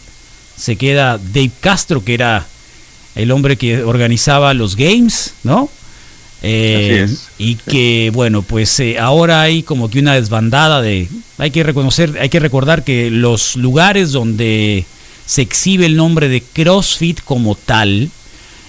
se 0.58 0.76
queda 0.76 1.18
Dave 1.18 1.52
Castro 1.62 2.04
que 2.04 2.14
era 2.14 2.48
el 3.16 3.32
hombre 3.32 3.58
que 3.58 3.84
organizaba 3.84 4.54
los 4.54 4.76
games, 4.76 5.34
¿no? 5.44 5.70
Eh, 6.44 7.08
y 7.38 7.56
que 7.56 8.10
bueno 8.12 8.42
pues 8.42 8.80
eh, 8.80 8.98
ahora 8.98 9.44
hay 9.44 9.62
como 9.62 9.92
que 9.92 10.00
una 10.00 10.16
desbandada 10.16 10.82
de 10.82 11.08
hay 11.38 11.52
que 11.52 11.62
reconocer 11.62 12.18
hay 12.20 12.30
que 12.30 12.40
recordar 12.40 12.84
que 12.84 13.12
los 13.12 13.56
lugares 13.58 14.12
donde 14.12 14.86
se 15.28 15.44
exhibe 15.44 15.86
el 15.86 15.96
nombre 15.96 16.30
de 16.30 16.42
CrossFit 16.42 17.22
como 17.22 17.54
tal 17.54 18.10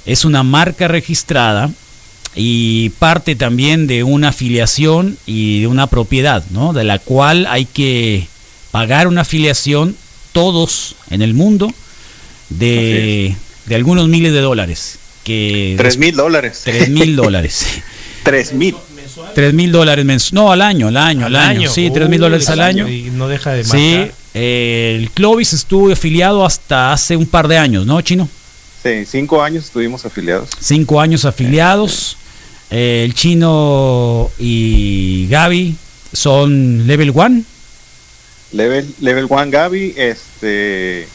es 0.04 0.26
una 0.26 0.42
marca 0.42 0.86
registrada 0.86 1.70
y 2.34 2.90
parte 2.90 3.36
también 3.36 3.86
de 3.86 4.04
una 4.04 4.28
afiliación 4.28 5.18
y 5.26 5.60
de 5.60 5.66
una 5.66 5.86
propiedad, 5.86 6.44
¿no? 6.50 6.72
De 6.72 6.84
la 6.84 6.98
cual 6.98 7.46
hay 7.46 7.66
que 7.66 8.26
pagar 8.70 9.06
una 9.06 9.22
afiliación 9.22 9.96
todos 10.32 10.96
en 11.10 11.20
el 11.20 11.34
mundo 11.34 11.72
de, 12.48 13.36
de 13.66 13.74
algunos 13.74 14.08
miles 14.08 14.32
de 14.32 14.40
dólares. 14.40 14.98
Que 15.24 15.74
tres 15.78 15.98
mil 15.98 16.16
dólares. 16.16 16.62
Tres 16.64 16.88
mil 16.88 17.16
dólares. 17.16 17.66
Tres 18.22 18.52
mil. 18.52 18.76
Tres 19.34 19.52
mil 19.52 19.72
dólares 19.72 20.04
mensuales. 20.04 20.32
No, 20.32 20.52
al 20.52 20.62
año, 20.62 20.88
al 20.88 20.96
año, 20.96 21.26
al, 21.26 21.36
año. 21.36 21.70
Sí, 21.70 21.90
tres 21.92 22.08
mil 22.08 22.20
dólares 22.20 22.48
al 22.48 22.60
año. 22.60 22.88
Y 22.88 23.10
no 23.10 23.28
deja 23.28 23.52
de 23.52 23.64
Sí, 23.64 24.10
el 24.34 25.10
Clovis 25.10 25.52
estuvo 25.52 25.92
afiliado 25.92 26.44
hasta 26.44 26.92
hace 26.92 27.16
un 27.16 27.26
par 27.26 27.48
de 27.48 27.58
años, 27.58 27.84
¿no, 27.84 28.00
Chino? 28.00 28.28
Sí, 28.82 29.04
cinco 29.06 29.42
años 29.42 29.64
estuvimos 29.64 30.04
afiliados. 30.04 30.50
Cinco 30.60 31.00
años 31.00 31.24
afiliados. 31.24 32.16
Eh, 32.70 33.02
el 33.04 33.14
chino 33.14 34.30
y 34.38 35.26
Gaby 35.28 35.76
son 36.12 36.86
level 36.86 37.12
one. 37.14 37.42
Level, 38.52 38.94
level 39.00 39.26
one 39.28 39.50
Gaby, 39.50 39.94
este, 39.96 41.06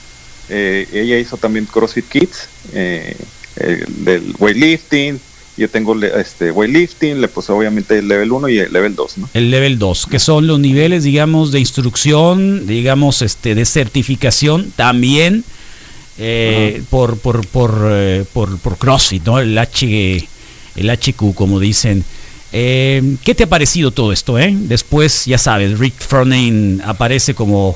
eh, 0.49 0.87
ella 0.93 1.17
hizo 1.19 1.37
también 1.37 1.65
CrossFit 1.65 2.07
Kids, 2.07 2.49
eh, 2.73 3.15
del 3.87 4.35
weightlifting, 4.37 5.19
yo 5.57 5.69
tengo 5.69 5.95
este 6.03 6.51
weightlifting, 6.51 7.19
le 7.19 7.27
puse 7.27 7.51
obviamente 7.51 7.97
el 7.97 8.07
level 8.07 8.31
1 8.31 8.49
y 8.49 8.59
el 8.59 8.71
level 8.71 8.95
2, 8.95 9.17
¿no? 9.17 9.29
El 9.33 9.49
level 9.49 9.79
2, 9.79 10.05
que 10.05 10.19
son 10.19 10.45
los 10.45 10.59
niveles, 10.59 11.03
digamos, 11.03 11.51
de 11.51 11.59
instrucción, 11.59 12.67
digamos, 12.67 13.23
este, 13.23 13.55
de 13.55 13.65
certificación 13.65 14.71
también 14.75 15.43
por, 16.91 17.17
por, 17.17 17.45
por, 17.47 18.25
por, 18.33 18.59
por, 18.59 18.77
CrossFit, 18.77 19.25
¿no? 19.25 19.39
El 19.39 19.57
H 19.57 20.27
el 20.77 20.89
HQ, 20.89 21.33
como 21.35 21.59
dicen. 21.59 22.05
Eh, 22.53 23.17
¿Qué 23.23 23.35
te 23.35 23.43
ha 23.43 23.49
parecido 23.49 23.91
todo 23.91 24.13
esto? 24.13 24.39
Eh? 24.39 24.55
Después, 24.55 25.25
ya 25.25 25.37
sabes, 25.37 25.77
Rick 25.77 25.95
Froning 25.97 26.81
aparece 26.85 27.33
como 27.33 27.75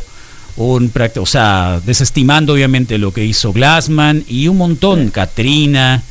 un 0.57 0.91
o 1.17 1.25
sea, 1.25 1.81
desestimando 1.85 2.53
obviamente 2.53 2.97
lo 2.97 3.13
que 3.13 3.25
hizo 3.25 3.53
Glassman 3.53 4.23
y 4.27 4.47
un 4.47 4.57
montón, 4.57 5.09
Katrina, 5.09 6.03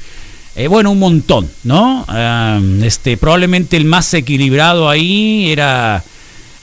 eh, 0.56 0.66
bueno, 0.66 0.90
un 0.90 0.98
montón, 0.98 1.50
¿no? 1.64 2.04
este, 2.82 3.16
probablemente 3.16 3.76
el 3.76 3.84
más 3.84 4.12
equilibrado 4.14 4.88
ahí 4.88 5.50
era 5.50 6.02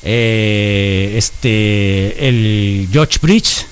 eh, 0.04 1.16
este, 1.18 2.28
el 2.28 2.90
George 2.92 3.20
Bridge, 3.22 3.66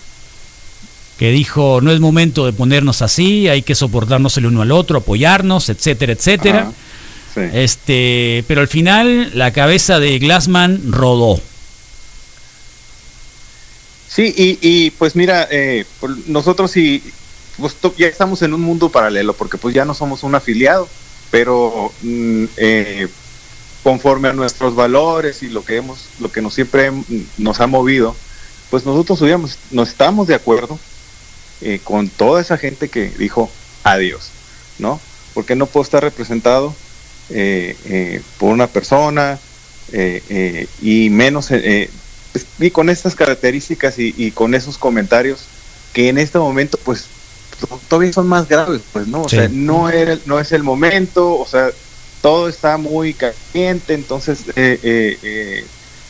que 1.17 1.31
dijo 1.31 1.79
no 1.81 1.91
es 1.91 1.99
momento 1.99 2.45
de 2.45 2.53
ponernos 2.53 3.01
así, 3.01 3.47
hay 3.47 3.61
que 3.61 3.75
soportarnos 3.75 4.37
el 4.37 4.47
uno 4.47 4.61
al 4.61 4.71
otro, 4.71 4.99
apoyarnos, 4.99 5.69
etcétera, 5.69 6.13
etcétera. 6.13 6.71
Este, 7.35 8.45
pero 8.47 8.61
al 8.61 8.69
final 8.69 9.31
la 9.33 9.51
cabeza 9.51 9.99
de 9.99 10.17
Glassman 10.19 10.91
rodó. 10.91 11.39
Sí, 14.15 14.33
y, 14.61 14.91
pues 14.91 15.17
mira, 15.17 15.45
eh, 15.51 15.83
nosotros 16.27 16.71
sí, 16.71 17.03
pues 17.57 17.75
ya 17.97 18.07
estamos 18.07 18.41
en 18.43 18.53
un 18.53 18.61
mundo 18.61 18.87
paralelo, 18.87 19.33
porque 19.33 19.57
pues 19.57 19.75
ya 19.75 19.83
no 19.83 19.93
somos 19.93 20.23
un 20.23 20.35
afiliado, 20.35 20.87
pero 21.31 21.91
mm, 22.01 22.45
eh, 22.55 23.09
conforme 23.83 24.29
a 24.29 24.33
nuestros 24.33 24.73
valores 24.73 25.43
y 25.43 25.49
lo 25.49 25.65
que 25.65 25.75
hemos, 25.75 26.07
lo 26.21 26.31
que 26.31 26.41
nos 26.41 26.53
siempre 26.53 26.93
nos 27.37 27.59
ha 27.59 27.67
movido, 27.67 28.15
pues 28.69 28.85
nosotros 28.85 29.21
hubiéramos, 29.21 29.57
nos 29.71 29.89
estamos 29.89 30.27
de 30.27 30.35
acuerdo 30.35 30.79
eh, 31.59 31.81
con 31.83 32.07
toda 32.07 32.39
esa 32.39 32.57
gente 32.57 32.87
que 32.87 33.09
dijo 33.09 33.51
adiós, 33.83 34.29
¿no? 34.79 35.01
Porque 35.33 35.57
no 35.57 35.65
puedo 35.65 35.83
estar 35.83 36.01
representado 36.01 36.73
eh, 37.31 37.75
eh, 37.83 38.21
por 38.37 38.53
una 38.53 38.67
persona 38.67 39.39
y 40.81 41.09
menos 41.09 41.51
y 42.59 42.71
con 42.71 42.89
estas 42.89 43.15
características 43.15 43.95
y, 43.97 44.31
con 44.31 44.55
esos 44.55 44.77
comentarios 44.77 45.41
que 45.93 46.09
en 46.09 46.17
este 46.17 46.37
momento 46.37 46.77
pues 46.83 47.05
todavía 47.87 48.11
son 48.11 48.27
más 48.27 48.47
graves, 48.49 48.81
pues 48.91 49.07
no, 49.07 49.23
o 49.23 49.29
sea, 49.29 49.47
no 49.49 49.89
era, 49.89 50.17
no 50.25 50.39
es 50.39 50.51
el 50.51 50.63
momento, 50.63 51.37
o 51.37 51.47
sea, 51.47 51.69
todo 52.21 52.49
está 52.49 52.77
muy 52.77 53.13
caliente, 53.13 53.93
entonces 53.93 54.39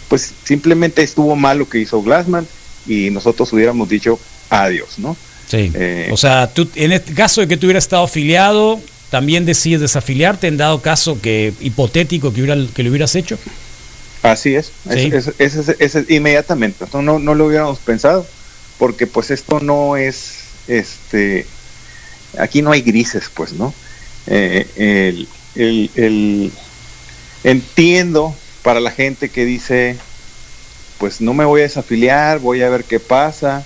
pues 0.07 0.33
simplemente 0.43 1.03
estuvo 1.03 1.35
mal 1.35 1.59
lo 1.59 1.69
que 1.69 1.79
hizo 1.79 2.01
Glassman 2.01 2.47
y 2.87 3.09
nosotros 3.09 3.51
hubiéramos 3.53 3.89
dicho 3.89 4.19
adiós, 4.49 4.97
¿no? 4.97 5.15
Sí. 5.47 5.71
Eh, 5.73 6.09
o 6.11 6.17
sea, 6.17 6.51
tú, 6.51 6.67
en 6.75 6.91
este 6.91 7.13
caso 7.13 7.41
de 7.41 7.47
que 7.47 7.57
tú 7.57 7.67
hubieras 7.67 7.83
estado 7.83 8.03
afiliado, 8.03 8.79
también 9.09 9.45
decides 9.45 9.81
desafiliarte 9.81 10.47
en 10.47 10.57
dado 10.57 10.81
caso 10.81 11.19
que 11.21 11.53
hipotético 11.59 12.33
que, 12.33 12.41
hubiera, 12.41 12.61
que 12.73 12.83
lo 12.83 12.89
hubieras 12.89 13.15
hecho. 13.15 13.37
Así 14.31 14.55
es, 14.55 14.71
es, 14.89 16.09
inmediatamente. 16.09 16.85
no, 16.93 17.19
no 17.19 17.35
lo 17.35 17.45
hubiéramos 17.45 17.79
pensado, 17.79 18.25
porque 18.77 19.07
pues 19.07 19.31
esto 19.31 19.59
no 19.59 19.97
es, 19.97 20.45
este, 20.67 21.45
aquí 22.39 22.61
no 22.61 22.71
hay 22.71 22.81
grises, 22.81 23.29
pues, 23.33 23.53
¿no? 23.53 23.73
Eh, 24.27 24.67
el, 25.55 25.91
el, 25.95 26.51
entiendo 27.43 28.35
para 28.63 28.79
la 28.79 28.91
gente 28.91 29.29
que 29.29 29.45
dice, 29.45 29.97
pues 30.97 31.21
no 31.21 31.33
me 31.33 31.45
voy 31.45 31.61
a 31.61 31.65
desafiliar, 31.65 32.39
voy 32.39 32.61
a 32.63 32.69
ver 32.69 32.83
qué 32.83 32.99
pasa, 32.99 33.63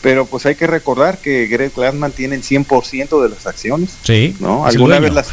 pero 0.00 0.24
pues 0.24 0.46
hay 0.46 0.54
que 0.54 0.66
recordar 0.66 1.18
que 1.18 1.46
Greg 1.46 1.72
Glassman 1.74 2.12
tiene 2.12 2.36
el 2.36 2.42
100% 2.42 3.22
de 3.22 3.28
las 3.28 3.46
acciones. 3.46 3.90
Sí. 4.02 4.34
¿no? 4.40 4.64
Alguna 4.64 4.98
vez 4.98 5.12
las, 5.12 5.28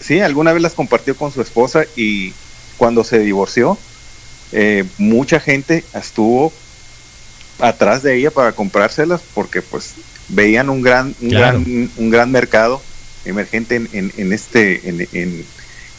sí, 0.00 0.20
alguna 0.20 0.52
vez 0.52 0.62
las 0.62 0.74
compartió 0.74 1.16
con 1.16 1.32
su 1.32 1.40
esposa 1.40 1.84
y 1.96 2.34
cuando 2.80 3.04
se 3.04 3.18
divorció, 3.18 3.76
eh, 4.52 4.84
mucha 4.96 5.38
gente 5.38 5.84
estuvo 5.92 6.50
atrás 7.58 8.02
de 8.02 8.16
ella 8.16 8.30
para 8.30 8.52
comprárselas 8.52 9.20
porque 9.34 9.60
pues 9.60 9.96
veían 10.28 10.70
un 10.70 10.80
gran, 10.80 11.14
un 11.20 11.28
gran, 11.28 11.90
un 11.94 12.10
gran 12.10 12.30
mercado 12.30 12.80
emergente 13.26 13.76
en, 13.76 14.12
en, 14.16 14.32
este, 14.32 14.88
en, 14.88 15.44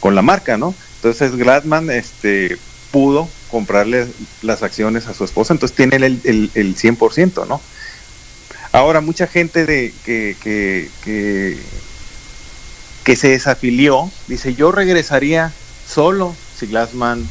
con 0.00 0.16
la 0.16 0.22
marca, 0.22 0.56
¿no? 0.56 0.74
Entonces 0.96 1.36
Gladman 1.36 1.88
este, 1.88 2.58
pudo 2.90 3.28
comprarle 3.48 4.08
las 4.42 4.64
acciones 4.64 5.06
a 5.06 5.14
su 5.14 5.22
esposa, 5.22 5.54
entonces 5.54 5.76
tiene 5.76 6.04
el, 6.04 6.20
el, 6.24 6.50
el 6.54 6.74
100%, 6.74 7.46
¿no? 7.46 7.60
Ahora, 8.72 9.00
mucha 9.00 9.28
gente 9.28 9.66
de, 9.66 9.94
que, 10.04 10.34
que, 10.42 10.90
que, 11.04 11.58
que 13.04 13.14
se 13.14 13.28
desafilió, 13.28 14.10
dice, 14.26 14.54
yo 14.54 14.72
regresaría 14.72 15.52
solo 15.86 16.34
si 16.62 16.68
Glassman 16.68 17.28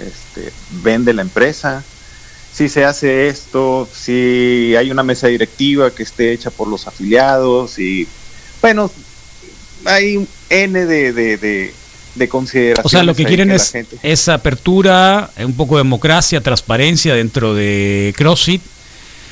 este, 0.00 0.52
vende 0.82 1.14
la 1.14 1.22
empresa, 1.22 1.84
si 2.52 2.68
se 2.68 2.84
hace 2.84 3.28
esto, 3.28 3.88
si 3.92 4.74
hay 4.76 4.90
una 4.90 5.04
mesa 5.04 5.28
directiva 5.28 5.92
que 5.92 6.02
esté 6.02 6.32
hecha 6.32 6.50
por 6.50 6.66
los 6.66 6.88
afiliados 6.88 7.78
y 7.78 8.08
bueno, 8.60 8.90
hay 9.84 10.26
N 10.50 10.86
de, 10.86 11.12
de, 11.12 11.72
de, 12.16 12.28
consideraciones. 12.28 12.84
O 12.84 12.88
sea, 12.88 13.04
lo 13.04 13.14
que 13.14 13.24
quieren 13.24 13.52
es 13.52 13.72
esa 14.02 14.34
apertura, 14.34 15.30
un 15.38 15.54
poco 15.54 15.76
de 15.76 15.84
democracia, 15.84 16.40
transparencia 16.40 17.14
dentro 17.14 17.54
de 17.54 18.12
CrossFit. 18.16 18.62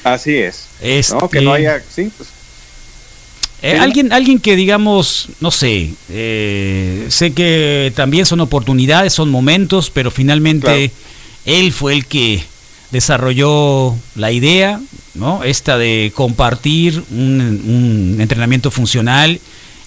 Así 0.04 0.36
es. 0.36 0.68
¿no? 1.10 1.28
Que 1.28 1.40
no 1.40 1.52
haya, 1.52 1.82
sí, 1.92 2.12
pues, 2.16 2.28
eh, 3.62 3.78
alguien, 3.78 4.12
alguien 4.12 4.40
que 4.40 4.56
digamos, 4.56 5.28
no 5.40 5.52
sé, 5.52 5.92
eh, 6.10 7.06
sé 7.10 7.32
que 7.32 7.92
también 7.94 8.26
son 8.26 8.40
oportunidades, 8.40 9.12
son 9.12 9.30
momentos, 9.30 9.88
pero 9.90 10.10
finalmente 10.10 10.90
él 11.44 11.72
fue 11.72 11.92
el 11.94 12.06
que 12.06 12.42
desarrolló 12.90 13.94
la 14.16 14.32
idea, 14.32 14.80
¿no? 15.14 15.44
Esta 15.44 15.78
de 15.78 16.10
compartir 16.12 17.04
un, 17.12 18.16
entrenamiento 18.18 18.72
funcional 18.72 19.40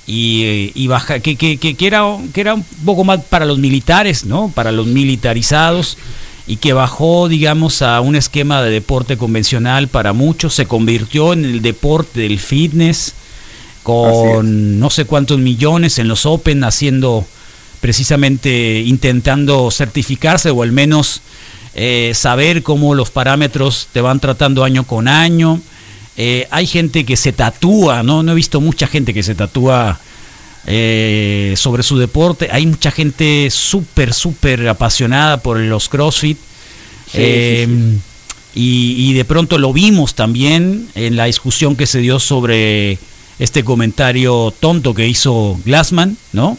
y, 0.08 0.44
eh, 0.46 0.72
y 0.74 0.88
baja, 0.88 1.20
que, 1.20 1.36
que, 1.36 1.58
que, 1.58 1.76
era, 1.86 2.04
que 2.34 2.40
era 2.42 2.54
un 2.54 2.64
poco 2.86 3.04
más 3.04 3.26
para 3.26 3.44
los 3.44 3.60
militares, 3.60 4.24
¿no? 4.24 4.54
Para 4.56 4.72
los 4.72 4.88
militarizados 4.88 5.98
y 6.48 6.58
que 6.58 6.72
bajó, 6.72 7.28
digamos, 7.28 7.82
a 7.82 8.00
un 8.00 8.16
esquema 8.16 8.62
de 8.62 8.72
deporte 8.72 9.18
convencional 9.18 9.90
para 9.90 10.14
muchos, 10.14 10.54
se 10.54 10.66
convirtió 10.66 11.34
en 11.34 11.44
el 11.44 11.62
deporte 11.62 12.22
del 12.22 12.40
fitness 12.40 13.16
con 13.86 14.80
no 14.80 14.90
sé 14.90 15.06
cuántos 15.06 15.38
millones 15.38 16.00
en 16.00 16.08
los 16.08 16.26
Open, 16.26 16.64
haciendo 16.64 17.24
precisamente 17.82 18.82
intentando 18.84 19.70
certificarse 19.70 20.50
o 20.50 20.64
al 20.64 20.72
menos 20.72 21.22
eh, 21.76 22.12
saber 22.16 22.64
cómo 22.64 22.96
los 22.96 23.12
parámetros 23.12 23.88
te 23.94 24.02
van 24.02 24.20
tratando 24.20 24.64
año 24.64 24.86
con 24.86 25.08
año. 25.08 25.62
Eh, 26.18 26.48
hay 26.50 26.66
gente 26.66 27.06
que 27.06 27.16
se 27.16 27.32
tatúa, 27.32 28.02
¿no? 28.02 28.24
No 28.24 28.32
he 28.32 28.36
visto 28.36 28.60
mucha 28.60 28.88
gente 28.88 29.14
que 29.14 29.22
se 29.22 29.36
tatúa 29.36 30.00
eh, 30.66 31.54
sobre 31.56 31.84
su 31.84 32.00
deporte. 32.00 32.50
Hay 32.52 32.66
mucha 32.66 32.90
gente 32.90 33.50
súper, 33.52 34.16
súper 34.16 34.68
apasionada 34.68 35.38
por 35.38 35.60
los 35.60 35.90
CrossFit. 35.90 36.40
y, 37.14 37.70
y, 38.56 39.14
de 39.14 39.26
pronto 39.26 39.60
lo 39.60 39.72
vimos 39.74 40.16
también 40.16 40.88
en 40.96 41.18
la 41.18 41.26
discusión 41.26 41.76
que 41.76 41.86
se 41.86 42.00
dio 42.00 42.20
sobre 42.20 42.98
este 43.40 43.64
comentario 43.64 44.54
tonto 44.60 44.94
que 44.94 45.08
hizo 45.08 45.60
Glassman, 45.66 46.18
¿no? 46.34 46.58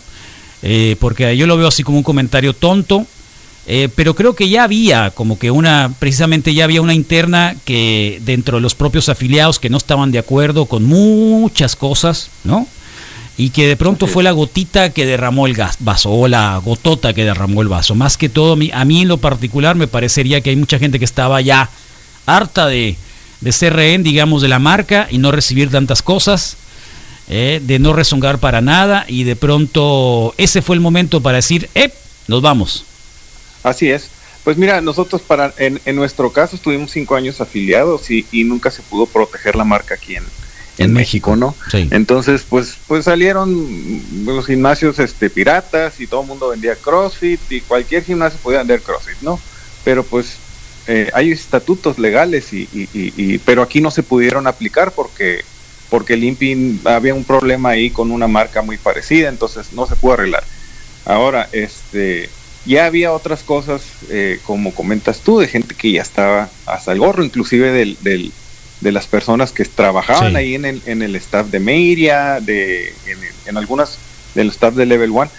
Eh, 0.63 0.97
porque 1.01 1.37
yo 1.37 1.47
lo 1.47 1.57
veo 1.57 1.69
así 1.69 1.83
como 1.83 1.99
un 1.99 2.03
comentario 2.03 2.53
tonto, 2.53 3.07
eh, 3.67 3.89
pero 3.95 4.15
creo 4.15 4.35
que 4.35 4.49
ya 4.49 4.65
había 4.65 5.11
como 5.11 5.39
que 5.39 5.51
una, 5.51 5.93
precisamente 5.99 6.55
ya 6.55 6.65
había 6.65 6.83
una 6.83 6.95
interna 6.95 7.57
que 7.65 8.21
dentro 8.25 8.59
de 8.59 8.63
los 8.63 8.75
propios 8.75 9.09
afiliados 9.09 9.59
que 9.59 9.71
no 9.71 9.77
estaban 9.77 10.13
de 10.13 10.19
acuerdo 10.19 10.67
con 10.67 10.85
muchas 10.85 11.77
cosas, 11.77 12.31
¿no? 12.45 12.67
Y 13.39 13.51
que 13.51 13.67
de 13.67 13.77
pronto 13.77 14.07
fue 14.07 14.23
la 14.23 14.31
gotita 14.31 14.91
que 14.91 15.05
derramó 15.05 15.47
el 15.47 15.55
gas, 15.55 15.77
vaso, 15.81 16.11
o 16.11 16.27
la 16.27 16.57
gotota 16.57 17.13
que 17.13 17.25
derramó 17.25 17.61
el 17.61 17.69
vaso. 17.69 17.95
Más 17.95 18.17
que 18.17 18.31
todo, 18.31 18.57
a 18.73 18.85
mí 18.85 19.03
en 19.03 19.09
lo 19.09 19.19
particular 19.19 19.77
me 19.77 19.89
parecería 19.89 20.41
que 20.41 20.51
hay 20.51 20.57
mucha 20.57 20.79
gente 20.79 20.99
que 20.99 21.05
estaba 21.05 21.43
ya 21.43 21.69
harta 22.25 22.67
de, 22.67 22.97
de 23.43 23.53
ser 23.53 23.75
rehén, 23.75 24.03
digamos, 24.03 24.41
de 24.41 24.49
la 24.49 24.59
marca 24.59 25.07
y 25.11 25.19
no 25.19 25.33
recibir 25.33 25.71
tantas 25.71 26.01
cosas 26.01 26.57
eh, 27.29 27.61
de 27.63 27.79
no 27.79 27.93
rezongar 27.93 28.39
para 28.39 28.61
nada 28.61 29.05
y 29.09 29.25
de 29.25 29.37
pronto 29.37 30.35
ese 30.37 30.63
fue 30.63 30.77
el 30.77 30.81
momento 30.81 31.21
para 31.21 31.37
decir, 31.37 31.69
¡eh! 31.75 31.93
Nos 32.29 32.43
vamos. 32.43 32.85
Así 33.63 33.91
es. 33.91 34.11
Pues 34.45 34.57
mira, 34.57 34.81
nosotros 34.81 35.23
para 35.23 35.53
en, 35.59 35.81
en 35.85 35.97
nuestro 35.97 36.31
caso 36.31 36.55
estuvimos 36.55 36.93
cinco 36.93 37.17
años 37.17 37.41
afiliados 37.41 38.11
y, 38.11 38.25
y, 38.31 38.45
nunca 38.45 38.71
se 38.71 38.81
pudo 38.83 39.07
proteger 39.07 39.57
la 39.57 39.65
marca 39.65 39.95
aquí 39.95 40.15
en, 40.15 40.25
en, 40.79 40.93
México, 40.93 41.35
¿no? 41.35 41.57
Sí. 41.69 41.89
Entonces, 41.91 42.45
pues, 42.49 42.77
pues 42.87 43.07
salieron 43.07 43.51
los 44.25 44.47
gimnasios 44.47 45.01
este, 45.01 45.31
piratas 45.31 45.99
y 46.01 46.07
todo 46.07 46.21
el 46.21 46.29
mundo 46.29 46.51
vendía 46.51 46.77
CrossFit 46.77 47.41
y 47.51 47.61
cualquier 47.61 48.05
gimnasio 48.05 48.39
podía 48.41 48.59
vender 48.59 48.83
CrossFit, 48.83 49.21
¿no? 49.23 49.41
Pero 49.85 50.05
pues 50.05 50.37
eh, 50.87 51.11
hay 51.13 51.33
estatutos 51.33 51.99
legales 51.99 52.53
y, 52.53 52.69
y, 52.73 52.89
y, 52.95 53.39
pero 53.39 53.63
aquí 53.63 53.81
no 53.81 53.91
se 53.91 54.05
pudieron 54.05 54.47
aplicar 54.47 54.93
porque 54.93 55.45
porque 55.91 56.15
el 56.15 56.25
INPI 56.25 56.81
había 56.85 57.15
un 57.15 57.25
problema 57.25 57.71
ahí 57.71 57.91
con 57.91 58.11
una 58.11 58.27
marca 58.27 58.63
muy 58.63 58.77
parecida, 58.77 59.29
entonces 59.29 59.73
no 59.73 59.87
se 59.87 59.97
pudo 59.97 60.15
arreglar. 60.15 60.45
Ahora, 61.05 61.49
este, 61.53 62.29
ya 62.65 62.87
había 62.87 63.13
otras 63.13 63.43
cosas, 63.43 63.83
eh, 64.11 64.41
como 64.45 64.75
comentas 64.75 65.21
tú, 65.21 65.39
de 65.39 65.49
gente 65.49 65.75
que 65.75 65.93
ya 65.93 66.03
estaba 66.03 66.49
hasta 66.67 66.93
el 66.93 66.99
gorro, 66.99 67.25
inclusive 67.25 67.71
del, 67.71 67.97
del 68.03 68.33
de 68.81 68.93
las 68.93 69.07
personas 69.07 69.53
que 69.53 69.65
trabajaban 69.65 70.37
ahí 70.37 70.55
en 70.55 70.65
el, 70.65 70.83
en 70.87 71.03
el 71.03 71.17
staff 71.17 71.47
de 71.49 71.61
Meiria, 71.61 72.41
de, 72.41 72.89
en, 73.07 73.19
en 73.47 73.57
algunas 73.57 73.99
del 74.35 74.49
staff 74.51 74.75
de 74.75 74.85
Level 74.85 75.13
One, 75.13 75.31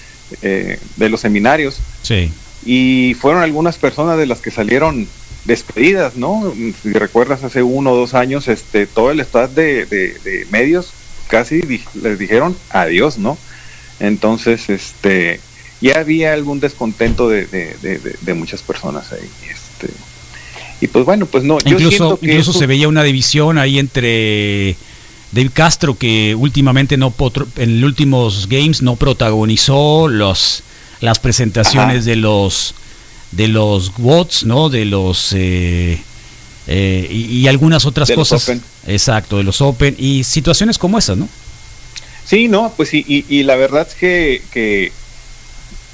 eh, 0.42 0.80
de 0.96 1.10
los 1.10 1.22
seminarios. 1.22 1.78
Sí. 2.02 2.32
Y 2.66 3.16
fueron 3.20 3.44
algunas 3.44 3.78
personas 3.78 4.18
de 4.18 4.26
las 4.26 4.40
que 4.40 4.52
salieron 4.52 5.08
despedidas, 5.48 6.16
¿no? 6.16 6.54
Si 6.84 6.94
recuerdas 6.94 7.44
hace 7.44 7.64
uno 7.64 7.94
o 7.94 7.96
dos 7.96 8.14
años, 8.14 8.48
este, 8.48 8.86
todo 8.86 9.10
el 9.10 9.20
staff 9.22 9.52
de, 9.52 9.86
de, 9.86 10.48
medios 10.52 10.92
casi 11.28 11.62
les 11.62 12.20
dijeron 12.20 12.56
adiós, 12.70 13.18
¿no? 13.18 13.38
Entonces, 14.00 14.70
este, 14.70 15.40
ya 15.82 16.00
había 16.00 16.34
algún 16.34 16.60
descontento 16.60 17.30
de, 17.30 17.48
de 17.48 18.34
muchas 18.36 18.62
personas 18.62 19.12
ahí, 19.12 19.30
este, 19.50 19.92
y 20.80 20.88
pues 20.88 21.06
bueno, 21.06 21.26
pues 21.26 21.44
no, 21.44 21.58
incluso, 21.66 22.20
incluso 22.22 22.54
se 22.54 22.68
veía 22.68 22.88
una 22.88 23.04
división 23.04 23.58
ahí 23.58 23.80
entre 23.80 24.76
Dave 25.32 25.50
Castro 25.50 25.98
que 25.98 26.36
últimamente 26.36 26.98
no 26.98 27.14
en 27.56 27.82
los 27.82 27.88
últimos 27.88 28.48
games 28.48 28.82
no 28.82 28.96
protagonizó 28.96 30.08
los 30.08 30.64
las 31.00 31.20
presentaciones 31.20 32.06
de 32.06 32.16
los 32.16 32.76
de 33.32 33.48
los 33.48 33.96
bots, 33.98 34.46
¿no? 34.46 34.70
De 34.70 34.86
los 34.86 35.34
eh, 35.34 36.00
eh, 36.68 37.08
y, 37.10 37.48
algunas 37.48 37.86
otras 37.86 38.12
cosas. 38.12 38.52
Exacto, 38.86 39.38
de 39.38 39.44
los 39.44 39.62
Open 39.62 39.96
y 39.98 40.24
situaciones 40.24 40.78
como 40.78 40.98
esas, 40.98 41.18
¿no? 41.18 41.30
Sí, 42.26 42.48
no, 42.48 42.74
pues 42.76 42.94
y, 42.94 43.26
y, 43.28 43.44
la 43.44 43.56
verdad 43.56 43.88
es 43.88 43.96
que, 43.96 44.42
que 44.52 44.92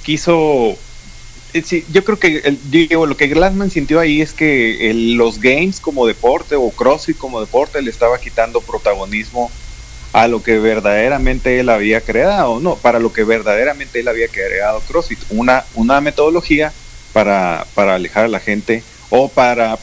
quiso 0.04 0.78
eh, 1.54 1.84
yo 1.92 2.04
creo 2.04 2.18
que 2.18 2.42
el, 2.44 2.60
digo, 2.72 3.06
lo 3.06 3.16
que 3.16 3.28
Glassman 3.28 3.70
sintió 3.70 4.00
ahí 4.00 4.22
es 4.22 4.34
que 4.34 4.92
los 5.16 5.40
games 5.40 5.80
como 5.80 6.08
deporte 6.08 6.56
o 6.56 6.72
CrossFit 6.72 7.18
como 7.18 7.40
deporte 7.40 7.82
le 7.82 7.92
estaba 7.92 8.20
quitando 8.20 8.62
protagonismo 8.62 9.52
a 10.14 10.28
lo 10.28 10.42
que 10.42 10.58
verdaderamente 10.58 11.60
él 11.60 11.70
había 11.70 12.02
creado, 12.02 12.60
no, 12.60 12.76
para 12.76 13.00
lo 13.00 13.14
que 13.14 13.24
verdaderamente 13.24 14.00
él 14.00 14.08
había 14.08 14.28
creado 14.28 14.80
CrossFit, 14.88 15.20
una, 15.30 15.66
una 15.76 16.02
metodología 16.02 16.74
para, 17.14 17.66
para 17.76 17.96
alejar 17.96 18.26
a 18.26 18.28
la 18.28 18.40
gente 18.40 18.84
o 19.10 19.30
para, 19.30 19.78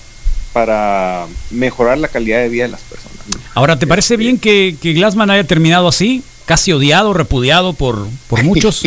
para 0.52 1.26
mejorar 1.50 1.98
la 1.98 2.08
calidad 2.08 2.40
de 2.40 2.48
vida 2.48 2.64
de 2.64 2.70
las 2.70 2.80
personas. 2.82 3.16
Ahora, 3.54 3.78
¿te 3.78 3.86
parece 3.86 4.14
este, 4.14 4.22
bien 4.22 4.38
que, 4.38 4.76
que 4.80 4.92
Glassman 4.92 5.30
haya 5.30 5.44
terminado 5.44 5.88
así? 5.88 6.22
Casi 6.44 6.72
odiado, 6.72 7.14
repudiado 7.14 7.72
por, 7.72 8.08
por 8.28 8.42
muchos. 8.42 8.82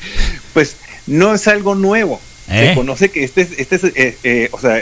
pues 0.54 0.76
no 1.06 1.34
es 1.34 1.48
algo 1.48 1.74
nuevo. 1.74 2.20
Se 2.46 2.72
¿Eh? 2.72 2.74
conoce 2.74 3.10
que 3.10 3.24
este, 3.24 3.42
este 3.42 3.76
es, 3.76 3.84
eh, 3.84 4.16
eh, 4.22 4.48
o 4.52 4.60
sea, 4.60 4.80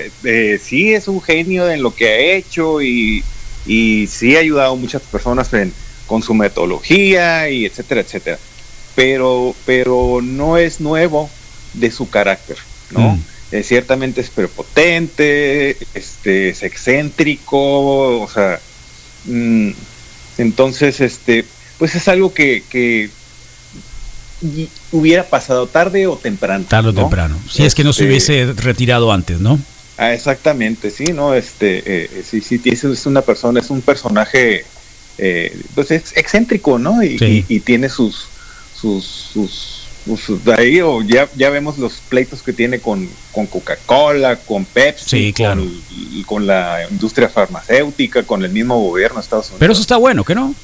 sí 0.62 0.92
es 0.92 1.08
un 1.08 1.20
genio 1.20 1.68
en 1.68 1.82
lo 1.82 1.94
que 1.94 2.08
ha 2.08 2.18
hecho 2.18 2.80
y, 2.80 3.24
y 3.66 4.06
sí 4.06 4.36
ha 4.36 4.40
ayudado 4.40 4.74
a 4.74 4.76
muchas 4.76 5.02
personas 5.02 5.52
en, 5.52 5.72
con 6.06 6.22
su 6.22 6.34
metodología 6.34 7.48
y 7.50 7.64
etcétera, 7.64 8.02
etcétera. 8.02 8.38
Pero, 8.94 9.54
pero 9.64 10.20
no 10.22 10.56
es 10.56 10.80
nuevo 10.80 11.28
de 11.74 11.90
su 11.90 12.08
carácter. 12.08 12.56
¿No? 12.90 13.14
Mm. 13.14 13.22
Eh, 13.52 13.62
ciertamente 13.62 14.20
es 14.20 14.30
prepotente, 14.30 15.76
este, 15.94 16.50
es 16.50 16.62
excéntrico, 16.62 18.20
o 18.20 18.28
sea, 18.28 18.60
mm, 19.26 19.70
entonces, 20.38 21.00
este, 21.00 21.44
pues 21.78 21.94
es 21.94 22.08
algo 22.08 22.34
que, 22.34 22.64
que 22.68 23.10
hubiera 24.92 25.24
pasado 25.24 25.66
tarde 25.66 26.06
o 26.06 26.16
temprano. 26.16 26.64
Tarde 26.68 26.90
o 26.90 26.94
temprano. 26.94 27.38
Si 27.50 27.64
es 27.64 27.74
que 27.74 27.84
no 27.84 27.92
se 27.92 28.02
este, 28.02 28.10
hubiese 28.10 28.52
retirado 28.60 29.12
antes, 29.12 29.40
¿no? 29.40 29.58
Ah, 29.96 30.12
exactamente, 30.12 30.90
sí, 30.90 31.04
¿no? 31.14 31.34
Este, 31.34 31.82
eh, 31.86 32.24
sí, 32.28 32.40
sí, 32.40 32.60
es 32.64 33.06
una 33.06 33.22
persona, 33.22 33.60
es 33.60 33.70
un 33.70 33.80
personaje 33.80 34.64
eh, 35.18 35.58
pues 35.74 35.90
es 35.90 36.16
excéntrico, 36.16 36.78
¿no? 36.78 37.02
Y, 37.02 37.44
y, 37.48 37.60
tiene 37.60 37.88
sus, 37.88 38.26
sus, 38.78 39.04
sus, 39.04 39.75
ahí, 40.56 40.80
o 40.80 41.02
ya, 41.02 41.28
ya 41.36 41.50
vemos 41.50 41.78
los 41.78 41.94
pleitos 42.08 42.42
que 42.42 42.52
tiene 42.52 42.78
con, 42.78 43.08
con 43.32 43.46
Coca-Cola, 43.46 44.36
con 44.36 44.64
Pepsi, 44.64 45.32
con, 45.32 45.82
con, 46.26 46.46
la 46.46 46.86
industria 46.90 47.28
farmacéutica, 47.28 48.22
con 48.22 48.44
el 48.44 48.50
mismo 48.50 48.80
gobierno 48.80 49.16
de 49.16 49.22
Estados 49.22 49.46
Unidos. 49.46 49.60
Pero 49.60 49.72
eso 49.72 49.82
está 49.82 49.96
bueno, 49.96 50.24
¿que 50.24 50.34
no? 50.34 50.54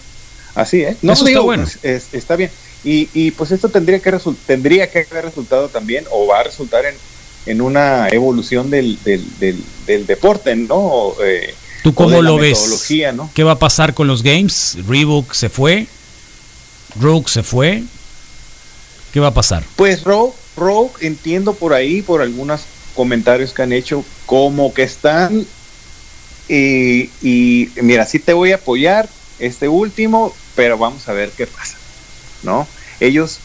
Así 0.54 0.82
es. 0.82 0.96
No, 1.02 1.12
eso 1.12 1.26
está 1.26 1.40
bueno. 1.40 1.66
Pues, 1.80 2.08
está 2.12 2.36
bien. 2.36 2.50
Y, 2.84 3.08
y 3.14 3.30
pues 3.30 3.52
esto 3.52 3.68
tendría 3.68 4.00
que, 4.00 4.12
tendría 4.46 4.90
que 4.90 5.06
haber 5.10 5.24
resultado 5.26 5.68
también, 5.68 6.04
o 6.10 6.26
va 6.26 6.40
a 6.40 6.42
resultar 6.44 6.84
en, 6.84 6.94
en 7.46 7.60
una 7.60 8.08
evolución 8.08 8.70
del, 8.70 8.98
del, 9.04 9.24
del, 9.86 10.06
deporte, 10.06 10.54
¿no? 10.56 11.14
Eh, 11.24 11.54
¿Tú 11.82 11.94
cómo 11.94 12.22
lo 12.22 12.36
ves? 12.36 12.88
¿no? 13.14 13.30
¿Qué 13.34 13.42
va 13.42 13.52
a 13.52 13.58
pasar 13.58 13.94
con 13.94 14.06
los 14.06 14.22
games? 14.22 14.78
Reebok 14.86 15.32
se 15.32 15.48
fue, 15.48 15.86
Rogue 17.00 17.28
se 17.28 17.42
fue. 17.42 17.82
¿Qué 19.12 19.20
va 19.20 19.28
a 19.28 19.34
pasar? 19.34 19.64
Pues 19.76 20.04
Rogue, 20.04 20.32
Rogue 20.56 20.92
entiendo 21.00 21.54
por 21.54 21.74
ahí, 21.74 22.02
por 22.02 22.22
algunos 22.22 22.62
comentarios 22.94 23.52
que 23.52 23.62
han 23.62 23.72
hecho, 23.72 24.04
como 24.26 24.72
que 24.72 24.82
están 24.82 25.46
y, 26.48 27.10
y 27.22 27.70
mira, 27.82 28.04
sí 28.06 28.18
te 28.18 28.32
voy 28.32 28.52
a 28.52 28.56
apoyar 28.56 29.08
este 29.38 29.68
último, 29.68 30.34
pero 30.54 30.78
vamos 30.78 31.08
a 31.08 31.12
ver 31.12 31.30
qué 31.30 31.46
pasa, 31.46 31.76
¿no? 32.42 32.66
Ellos, 33.00 33.38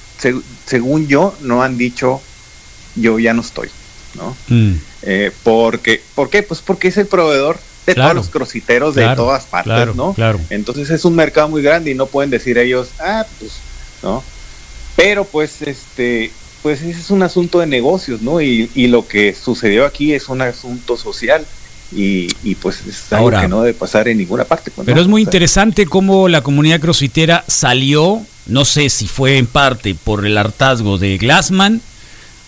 según 0.65 1.07
yo, 1.07 1.35
no 1.41 1.63
han 1.63 1.77
dicho 1.77 2.21
yo 2.95 3.19
ya 3.19 3.33
no 3.33 3.41
estoy, 3.41 3.69
¿no? 4.15 4.35
Mm. 4.47 4.73
Eh, 5.03 5.31
porque, 5.43 6.01
¿Por 6.15 6.29
qué? 6.29 6.43
Pues 6.43 6.61
porque 6.61 6.87
es 6.87 6.97
el 6.97 7.07
proveedor 7.07 7.59
de 7.85 7.95
todos 7.95 8.15
los 8.15 8.29
crositeros 8.29 8.95
de 8.95 9.15
todas 9.15 9.45
partes, 9.45 9.95
¿no? 9.95 10.13
Claro. 10.13 10.39
Entonces 10.49 10.89
es 10.89 11.05
un 11.05 11.15
mercado 11.15 11.47
muy 11.47 11.61
grande 11.61 11.91
y 11.91 11.93
no 11.93 12.05
pueden 12.07 12.29
decir 12.29 12.57
ellos, 12.57 12.89
ah, 12.99 13.25
pues, 13.39 13.53
¿no? 14.03 14.23
Pero 14.97 15.23
pues, 15.25 15.61
este, 15.61 16.31
pues 16.63 16.81
ese 16.81 16.99
es 16.99 17.11
un 17.11 17.23
asunto 17.23 17.59
de 17.59 17.67
negocios, 17.67 18.21
¿no? 18.21 18.41
Y, 18.41 18.69
y 18.75 18.87
lo 18.87 19.07
que 19.07 19.33
sucedió 19.33 19.85
aquí 19.85 20.11
es 20.11 20.27
un 20.27 20.41
asunto 20.41 20.97
social. 20.97 21.45
Y, 21.95 22.27
y, 22.43 22.55
pues 22.55 22.85
es 22.85 23.13
algo 23.13 23.29
que 23.29 23.47
no 23.47 23.61
debe 23.61 23.73
pasar 23.73 24.09
en 24.09 24.17
ninguna 24.17 24.43
parte. 24.43 24.71
Pues, 24.71 24.85
pero 24.85 24.99
es 24.99 25.07
muy 25.07 25.21
interesante 25.21 25.85
cómo 25.85 26.27
la 26.27 26.41
comunidad 26.41 26.81
crossfitera 26.81 27.45
salió, 27.47 28.21
no 28.45 28.65
sé 28.65 28.89
si 28.89 29.07
fue 29.07 29.37
en 29.37 29.47
parte 29.47 29.95
por 29.95 30.25
el 30.25 30.37
hartazgo 30.37 30.97
de 30.97 31.17
Glassman, 31.17 31.81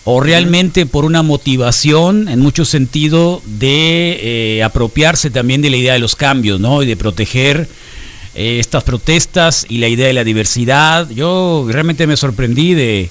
o 0.04 0.20
realmente 0.20 0.84
por 0.84 1.06
una 1.06 1.22
motivación 1.22 2.28
en 2.28 2.40
mucho 2.40 2.66
sentido 2.66 3.40
de 3.46 4.18
eh, 4.58 4.62
apropiarse 4.62 5.30
también 5.30 5.62
de 5.62 5.70
la 5.70 5.76
idea 5.78 5.92
de 5.94 6.00
los 6.00 6.16
cambios, 6.16 6.60
¿no? 6.60 6.82
Y 6.82 6.86
de 6.86 6.96
proteger 6.96 7.66
eh, 8.34 8.58
estas 8.60 8.84
protestas 8.84 9.66
y 9.68 9.78
la 9.78 9.88
idea 9.88 10.06
de 10.06 10.12
la 10.12 10.24
diversidad. 10.24 11.08
Yo 11.10 11.66
realmente 11.68 12.06
me 12.06 12.16
sorprendí 12.16 12.74
de, 12.74 13.10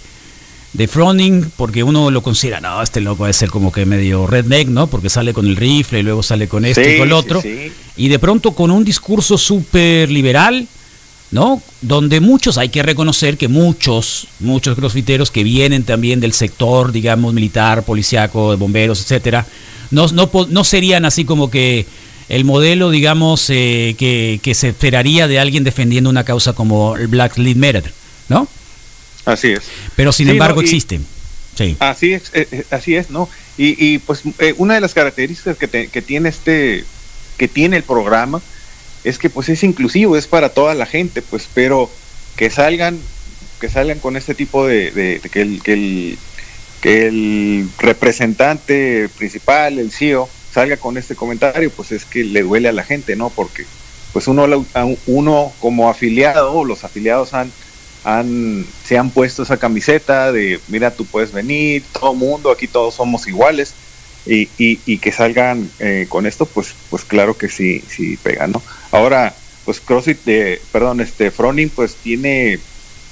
de 0.74 0.88
Froning 0.88 1.52
porque 1.56 1.84
uno 1.84 2.12
lo 2.12 2.22
considera, 2.24 2.62
no, 2.62 2.82
este 2.82 3.02
loco 3.02 3.24
va 3.24 3.30
a 3.30 3.34
ser 3.34 3.50
como 3.50 3.72
que 3.72 3.86
medio 3.86 4.28
redneck, 4.28 4.68
¿no? 4.68 4.88
Porque 4.88 5.10
sale 5.10 5.34
con 5.34 5.48
el 5.48 5.56
rifle 5.56 6.00
y 6.00 6.04
luego 6.04 6.24
sale 6.24 6.48
con 6.48 6.66
esto 6.66 6.82
y 6.82 6.98
con 6.98 7.08
el 7.08 7.14
otro. 7.14 7.42
Y 7.98 8.08
de 8.08 8.20
pronto 8.20 8.52
con 8.52 8.72
un 8.72 8.84
discurso 8.84 9.38
súper 9.38 10.10
liberal 10.12 10.68
¿no? 11.32 11.62
Donde 11.82 12.20
muchos, 12.20 12.58
hay 12.58 12.70
que 12.70 12.84
reconocer 12.84 13.38
que 13.38 13.48
muchos, 13.48 14.28
muchos 14.40 14.76
crossfiteros 14.76 15.32
que 15.32 15.44
vienen 15.44 15.84
también 15.84 16.20
del 16.20 16.34
sector, 16.34 16.92
digamos, 16.92 17.34
militar, 17.34 17.84
policiaco, 17.84 18.52
de 18.52 18.58
bomberos, 18.58 19.02
etcétera, 19.02 19.46
no, 19.92 20.08
no, 20.08 20.30
no 20.50 20.64
serían 20.64 21.06
así 21.06 21.26
como 21.26 21.50
que 21.50 21.86
el 22.30 22.46
modelo, 22.46 22.92
digamos, 22.92 23.50
eh, 23.50 23.96
que, 23.98 24.40
que, 24.42 24.54
se 24.54 24.70
esperaría 24.70 25.28
de 25.28 25.40
alguien 25.40 25.64
defendiendo 25.64 26.10
una 26.10 26.24
causa 26.24 26.54
como 26.54 26.96
el 26.96 27.08
Black 27.08 27.38
Lives 27.38 27.58
Matter, 27.58 27.94
¿no? 28.30 28.48
Así 29.26 29.50
es. 29.50 29.64
Pero 29.96 30.12
sin 30.12 30.30
embargo 30.30 30.62
existen. 30.62 31.06
Sí. 31.56 31.76
Así 31.80 32.14
es, 32.14 32.32
eh, 32.34 32.48
eh, 32.52 32.66
así 32.72 32.96
es, 32.96 33.10
¿no? 33.10 33.28
Y, 33.58 33.76
y 33.84 33.98
pues 33.98 34.22
una 34.58 34.76
de 34.76 34.82
las 34.82 34.94
características 34.94 35.58
que, 35.58 35.88
que 35.88 36.02
tiene 36.02 36.30
este, 36.30 36.86
que 37.38 37.48
tiene 37.48 37.78
el 37.78 37.84
programa, 37.84 38.42
es 39.04 39.18
que 39.18 39.30
pues 39.30 39.50
es 39.50 39.64
inclusivo, 39.64 40.16
es 40.16 40.28
para 40.28 40.50
toda 40.50 40.76
la 40.76 40.86
gente, 40.86 41.22
pues, 41.22 41.48
pero 41.54 41.90
que 42.36 42.50
salgan, 42.50 43.00
que 43.60 43.70
salgan 43.70 44.00
con 44.00 44.16
este 44.16 44.36
tipo 44.36 44.68
de, 44.68 45.20
que, 45.32 45.42
el, 45.42 45.64
que, 45.64 45.74
el, 45.74 46.18
que 46.82 47.08
el 47.08 47.70
representante 47.80 49.10
principal, 49.18 49.80
el 49.80 49.92
CEO, 49.92 50.30
salga 50.54 50.78
con 50.78 50.98
este 50.98 51.16
comentario, 51.16 51.70
pues 51.72 51.92
es 51.92 52.06
que 52.06 52.24
le 52.24 52.44
duele 52.44 52.70
a 52.70 52.74
la 52.74 52.84
gente, 52.84 53.16
¿no? 53.16 53.30
Porque 53.30 53.66
pues 54.14 54.28
uno, 54.28 54.48
uno 55.06 55.54
como 55.60 55.90
afiliado, 55.90 56.64
los 56.66 56.84
afiliados 56.84 57.34
han, 57.34 57.52
han, 58.04 58.66
se 58.84 58.98
han 58.98 59.12
puesto 59.12 59.44
esa 59.44 59.58
camiseta 59.58 60.32
de, 60.32 60.60
mira, 60.68 60.96
tú 60.96 61.06
puedes 61.06 61.32
venir, 61.32 61.84
todo 61.94 62.14
mundo, 62.14 62.52
aquí 62.52 62.68
todos 62.68 62.96
somos 62.96 63.28
iguales, 63.28 63.74
y, 64.26 64.50
y, 64.58 64.98
que 65.00 65.12
salgan 65.12 65.70
eh, 65.80 66.06
con 66.08 66.28
esto, 66.28 66.46
pues, 66.46 66.76
pues 66.90 67.04
claro 67.04 67.38
que 67.38 67.50
sí, 67.50 67.84
sí 67.88 68.18
pega, 68.22 68.48
¿no? 68.48 68.62
Ahora, 68.92 69.34
pues 69.66 69.80
CrossFit, 69.80 70.24
de, 70.24 70.62
perdón, 70.72 71.02
este 71.02 71.32
Froning, 71.32 71.70
pues 71.70 71.96
tiene 71.96 72.60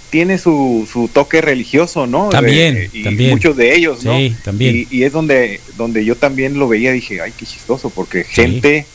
tiene 0.10 0.38
su, 0.38 0.88
su 0.92 1.08
toque 1.08 1.42
religioso, 1.42 2.08
¿no? 2.08 2.30
También, 2.30 2.90
y 2.94 3.04
también. 3.04 3.32
muchos 3.32 3.58
de 3.58 3.76
ellos, 3.76 4.04
¿no? 4.04 4.18
Sí, 4.18 4.36
también. 4.44 4.88
Y, 4.90 5.04
es 5.04 5.12
donde, 5.12 5.60
donde 5.76 6.06
yo 6.06 6.16
también 6.16 6.58
lo 6.58 6.68
veía, 6.68 6.92
dije, 6.92 7.22
ay, 7.22 7.34
qué 7.38 7.46
chistoso, 7.46 7.90
porque 7.90 8.24
gente 8.24 8.86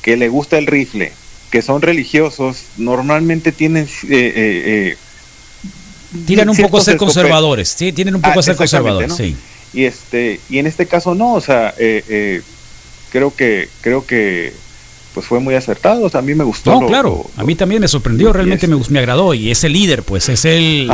que 0.00 0.16
le 0.16 0.28
gusta 0.28 0.58
el 0.58 0.66
rifle, 0.66 1.12
que 1.50 1.62
son 1.62 1.82
religiosos, 1.82 2.64
normalmente 2.76 3.52
tienen... 3.52 3.84
Eh, 3.84 4.32
eh, 4.34 4.96
Tienen 6.26 6.50
un 6.50 6.56
poco 6.56 6.76
a 6.76 6.80
ser 6.82 6.98
conservadores, 6.98 7.70
sí, 7.70 7.90
tienen 7.92 8.14
un 8.14 8.20
poco 8.20 8.40
a 8.40 8.42
ser 8.42 8.54
conservadores, 8.54 9.14
sí 9.14 9.34
y 9.72 9.84
este 9.84 10.40
y 10.50 10.58
en 10.58 10.66
este 10.66 10.86
caso 10.86 11.14
no 11.14 11.34
o 11.34 11.40
sea 11.40 11.74
eh, 11.78 12.04
eh, 12.08 12.42
creo 13.10 13.34
que 13.34 13.68
creo 13.80 14.06
que 14.06 14.52
pues 15.14 15.26
fue 15.26 15.40
muy 15.40 15.54
acertado 15.54 16.04
o 16.04 16.10
sea, 16.10 16.20
a 16.20 16.22
mí 16.22 16.34
me 16.34 16.44
gustó 16.44 16.80
no 16.80 16.86
claro 16.86 17.26
a 17.36 17.44
mí 17.44 17.54
también 17.54 17.80
me 17.80 17.88
sorprendió 17.88 18.32
realmente 18.32 18.66
me, 18.66 18.76
me 18.88 18.98
agradó 18.98 19.34
y 19.34 19.50
es 19.50 19.64
el 19.64 19.72
líder 19.72 20.02
pues 20.02 20.28
es 20.28 20.44
el 20.44 20.90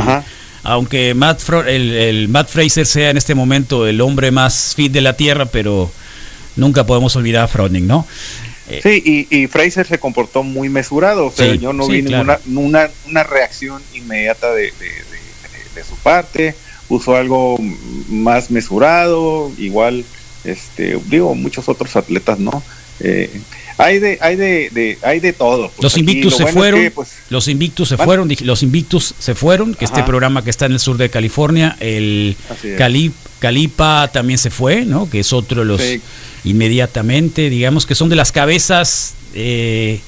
aunque 0.63 1.13
Matt 1.13 1.41
el, 1.67 2.27
Matt 2.29 2.49
Fraser 2.49 2.85
sea 2.85 3.09
en 3.09 3.17
este 3.17 3.35
momento 3.35 3.87
el 3.87 4.01
hombre 4.01 4.31
más 4.31 4.73
fit 4.75 4.91
de 4.91 5.01
la 5.01 5.15
tierra 5.15 5.45
pero 5.45 5.89
nunca 6.55 6.85
podemos 6.85 7.15
olvidar 7.15 7.43
a 7.43 7.47
Froning 7.47 7.87
no 7.87 8.05
eh, 8.69 8.81
Sí, 8.83 9.27
y, 9.31 9.47
Fraser 9.47 9.87
se 9.87 9.97
comportó 9.97 10.43
muy 10.43 10.69
mesurado, 10.69 11.25
o 11.25 11.31
sea, 11.31 11.55
yo 11.55 11.73
no 11.73 11.87
vi 11.87 12.03
ninguna 12.03 12.39
una, 12.45 12.87
una 13.07 13.23
reacción 13.23 13.81
inmediata 13.95 14.53
de, 14.53 14.71
de 15.73 15.83
su 15.83 15.95
parte 15.95 16.53
puso 16.89 17.15
algo 17.15 17.57
más 18.09 18.49
mesurado, 18.49 19.51
igual, 19.59 20.03
este, 20.43 20.99
digo, 21.05 21.35
muchos 21.35 21.69
otros 21.69 21.95
atletas, 21.95 22.39
¿no? 22.39 22.63
Eh, 22.99 23.41
hay 23.77 23.99
de, 23.99 24.17
hay 24.21 24.35
de, 24.35 24.97
hay 25.01 25.19
de 25.19 25.31
todo. 25.33 25.69
Pues 25.69 25.83
los 25.83 25.97
invictus 25.97 26.35
se 26.35 26.45
fueron, 26.47 26.91
pues, 26.93 27.09
los 27.29 27.47
invictus 27.47 27.89
se 27.89 27.97
fueron, 27.97 28.29
los 28.41 28.61
invictus 28.63 29.15
se 29.17 29.35
fueron, 29.35 29.73
que 29.73 29.85
este 29.85 30.03
programa 30.03 30.43
que 30.43 30.49
está 30.49 30.65
en 30.65 30.73
el 30.73 30.79
sur 30.79 30.97
de 30.97 31.09
California, 31.09 31.77
el 31.79 32.35
Calipa 33.39 34.09
también 34.11 34.37
se 34.37 34.49
fue, 34.49 34.83
¿no? 34.83 35.09
Que 35.09 35.21
es 35.21 35.31
otro 35.31 35.61
de 35.61 35.65
los 35.65 35.81
inmediatamente, 36.43 37.49
digamos 37.49 37.85
que 37.85 37.95
son 37.95 38.09
de 38.09 38.15
las 38.15 38.31
cabezas 38.31 39.13
eh, 39.33 39.99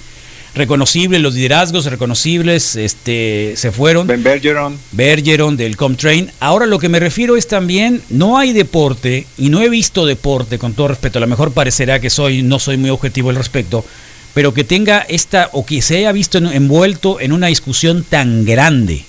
reconocibles, 0.53 1.21
los 1.21 1.33
liderazgos 1.33 1.85
reconocibles 1.85 2.75
este, 2.75 3.53
se 3.55 3.71
fueron. 3.71 4.07
Ben 4.07 4.23
Bergeron. 4.23 4.77
Bergeron 4.91 5.57
del 5.57 5.77
Comtrain. 5.77 6.31
Ahora 6.39 6.65
lo 6.65 6.79
que 6.79 6.89
me 6.89 6.99
refiero 6.99 7.37
es 7.37 7.47
también, 7.47 8.01
no 8.09 8.37
hay 8.37 8.53
deporte, 8.53 9.27
y 9.37 9.49
no 9.49 9.61
he 9.61 9.69
visto 9.69 10.05
deporte, 10.05 10.57
con 10.57 10.73
todo 10.73 10.89
respeto, 10.89 11.17
a 11.17 11.21
lo 11.21 11.27
mejor 11.27 11.53
parecerá 11.53 11.99
que 11.99 12.09
soy, 12.09 12.43
no 12.43 12.59
soy 12.59 12.77
muy 12.77 12.89
objetivo 12.89 13.29
al 13.29 13.35
respecto, 13.35 13.85
pero 14.33 14.53
que 14.53 14.63
tenga 14.63 14.99
esta, 14.99 15.49
o 15.53 15.65
que 15.65 15.81
se 15.81 15.97
haya 15.97 16.11
visto 16.11 16.37
envuelto 16.37 17.19
en 17.19 17.31
una 17.31 17.47
discusión 17.47 18.03
tan 18.03 18.45
grande. 18.45 19.05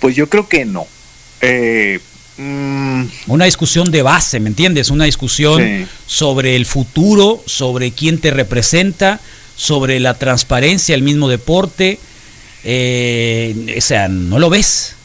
Pues 0.00 0.14
yo 0.16 0.28
creo 0.28 0.48
que 0.48 0.64
no. 0.64 0.86
Eh. 1.40 2.00
Una 2.36 3.44
discusión 3.44 3.90
de 3.90 4.02
base, 4.02 4.40
¿me 4.40 4.48
entiendes? 4.48 4.90
Una 4.90 5.04
discusión 5.04 5.88
sobre 6.06 6.56
el 6.56 6.66
futuro, 6.66 7.42
sobre 7.46 7.92
quién 7.92 8.18
te 8.18 8.30
representa, 8.30 9.20
sobre 9.56 10.00
la 10.00 10.14
transparencia 10.14 10.94
del 10.94 11.02
mismo 11.02 11.28
deporte. 11.28 11.98
Eh, 12.64 13.74
o 13.76 13.80
sea, 13.80 14.08
no 14.08 14.38
lo 14.38 14.50
ves, 14.50 14.96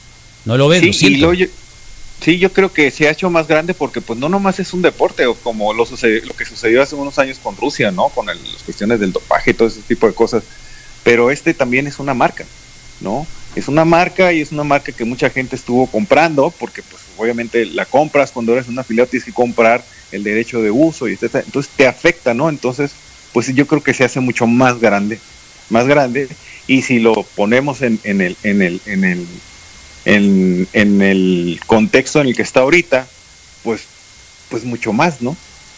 no 0.46 0.58
lo 0.58 0.68
ves. 0.68 0.96
Sí, 0.96 1.18
lo 1.18 1.34
sí, 1.34 2.40
yo 2.40 2.52
creo 2.52 2.74
que 2.74 2.90
se 2.90 3.08
ha 3.08 3.12
hecho 3.12 3.30
más 3.30 3.48
grande 3.48 3.74
porque 3.74 4.02
pues 4.02 4.18
no 4.18 4.28
nomás 4.28 4.60
es 4.60 4.74
un 4.74 4.82
deporte, 4.82 5.26
o 5.28 5.36
como 5.36 5.74
lo, 5.74 5.86
lo 5.86 6.36
que 6.36 6.46
sucedió 6.46 6.82
hace 6.82 6.96
unos 6.96 7.20
años 7.20 7.38
con 7.38 7.56
Rusia, 7.58 7.92
¿no? 7.92 8.10
Con 8.10 8.26
las 8.26 8.38
cuestiones 8.66 9.00
del 9.00 9.12
dopaje 9.12 9.52
y 9.52 9.54
todo 9.54 9.68
ese 9.68 9.82
tipo 9.82 10.08
de 10.08 10.14
cosas. 10.14 10.44
Pero 11.04 11.30
este 11.30 11.54
también 11.54 11.86
es 11.86 12.00
una 12.00 12.14
marca, 12.14 12.46
¿no? 13.02 13.28
Es 13.60 13.68
una 13.68 13.86
marca 13.86 14.32
y 14.32 14.42
es 14.42 14.52
una 14.52 14.64
marca 14.64 14.92
que 14.92 15.06
mucha 15.06 15.30
gente 15.30 15.56
estuvo 15.56 15.86
comprando 15.88 16.54
porque 16.58 16.82
pues 16.82 17.04
obviamente 17.18 17.66
la 17.66 17.86
compras 17.86 18.32
cuando 18.32 18.54
eres 18.54 18.68
un 18.68 18.80
afiliado 18.80 19.10
tienes 19.10 19.26
que 19.26 19.34
comprar 19.34 19.84
el 20.12 20.24
derecho 20.24 20.62
de 20.62 20.72
uso 20.72 21.08
y. 21.08 21.18
Entonces 21.22 21.70
te 21.76 21.86
afecta, 21.86 22.34
¿no? 22.34 22.50
Entonces 22.50 22.92
pues 23.34 23.54
yo 23.54 23.68
creo 23.68 23.84
que 23.84 23.94
se 23.94 24.04
hace 24.04 24.20
mucho 24.20 24.48
más 24.48 24.80
grande, 24.80 25.20
más 25.70 25.88
grande, 25.88 26.28
y 26.68 26.82
si 26.82 27.00
lo 27.00 27.24
ponemos 27.36 27.82
en, 27.82 28.00
en 28.04 28.22
el, 28.22 28.38
en 28.44 28.62
el, 28.62 28.82
en 28.86 29.04
el, 29.04 29.28
en, 30.06 30.68
en 30.74 31.02
el 31.02 31.60
contexto 31.66 32.22
en 32.22 32.28
el 32.28 32.36
que 32.36 32.42
está 32.42 32.62
ahorita, 32.62 33.08
pues, 33.64 33.84
pues 34.50 34.64
mucho 34.64 34.94
más, 34.94 35.22
¿no? 35.22 35.36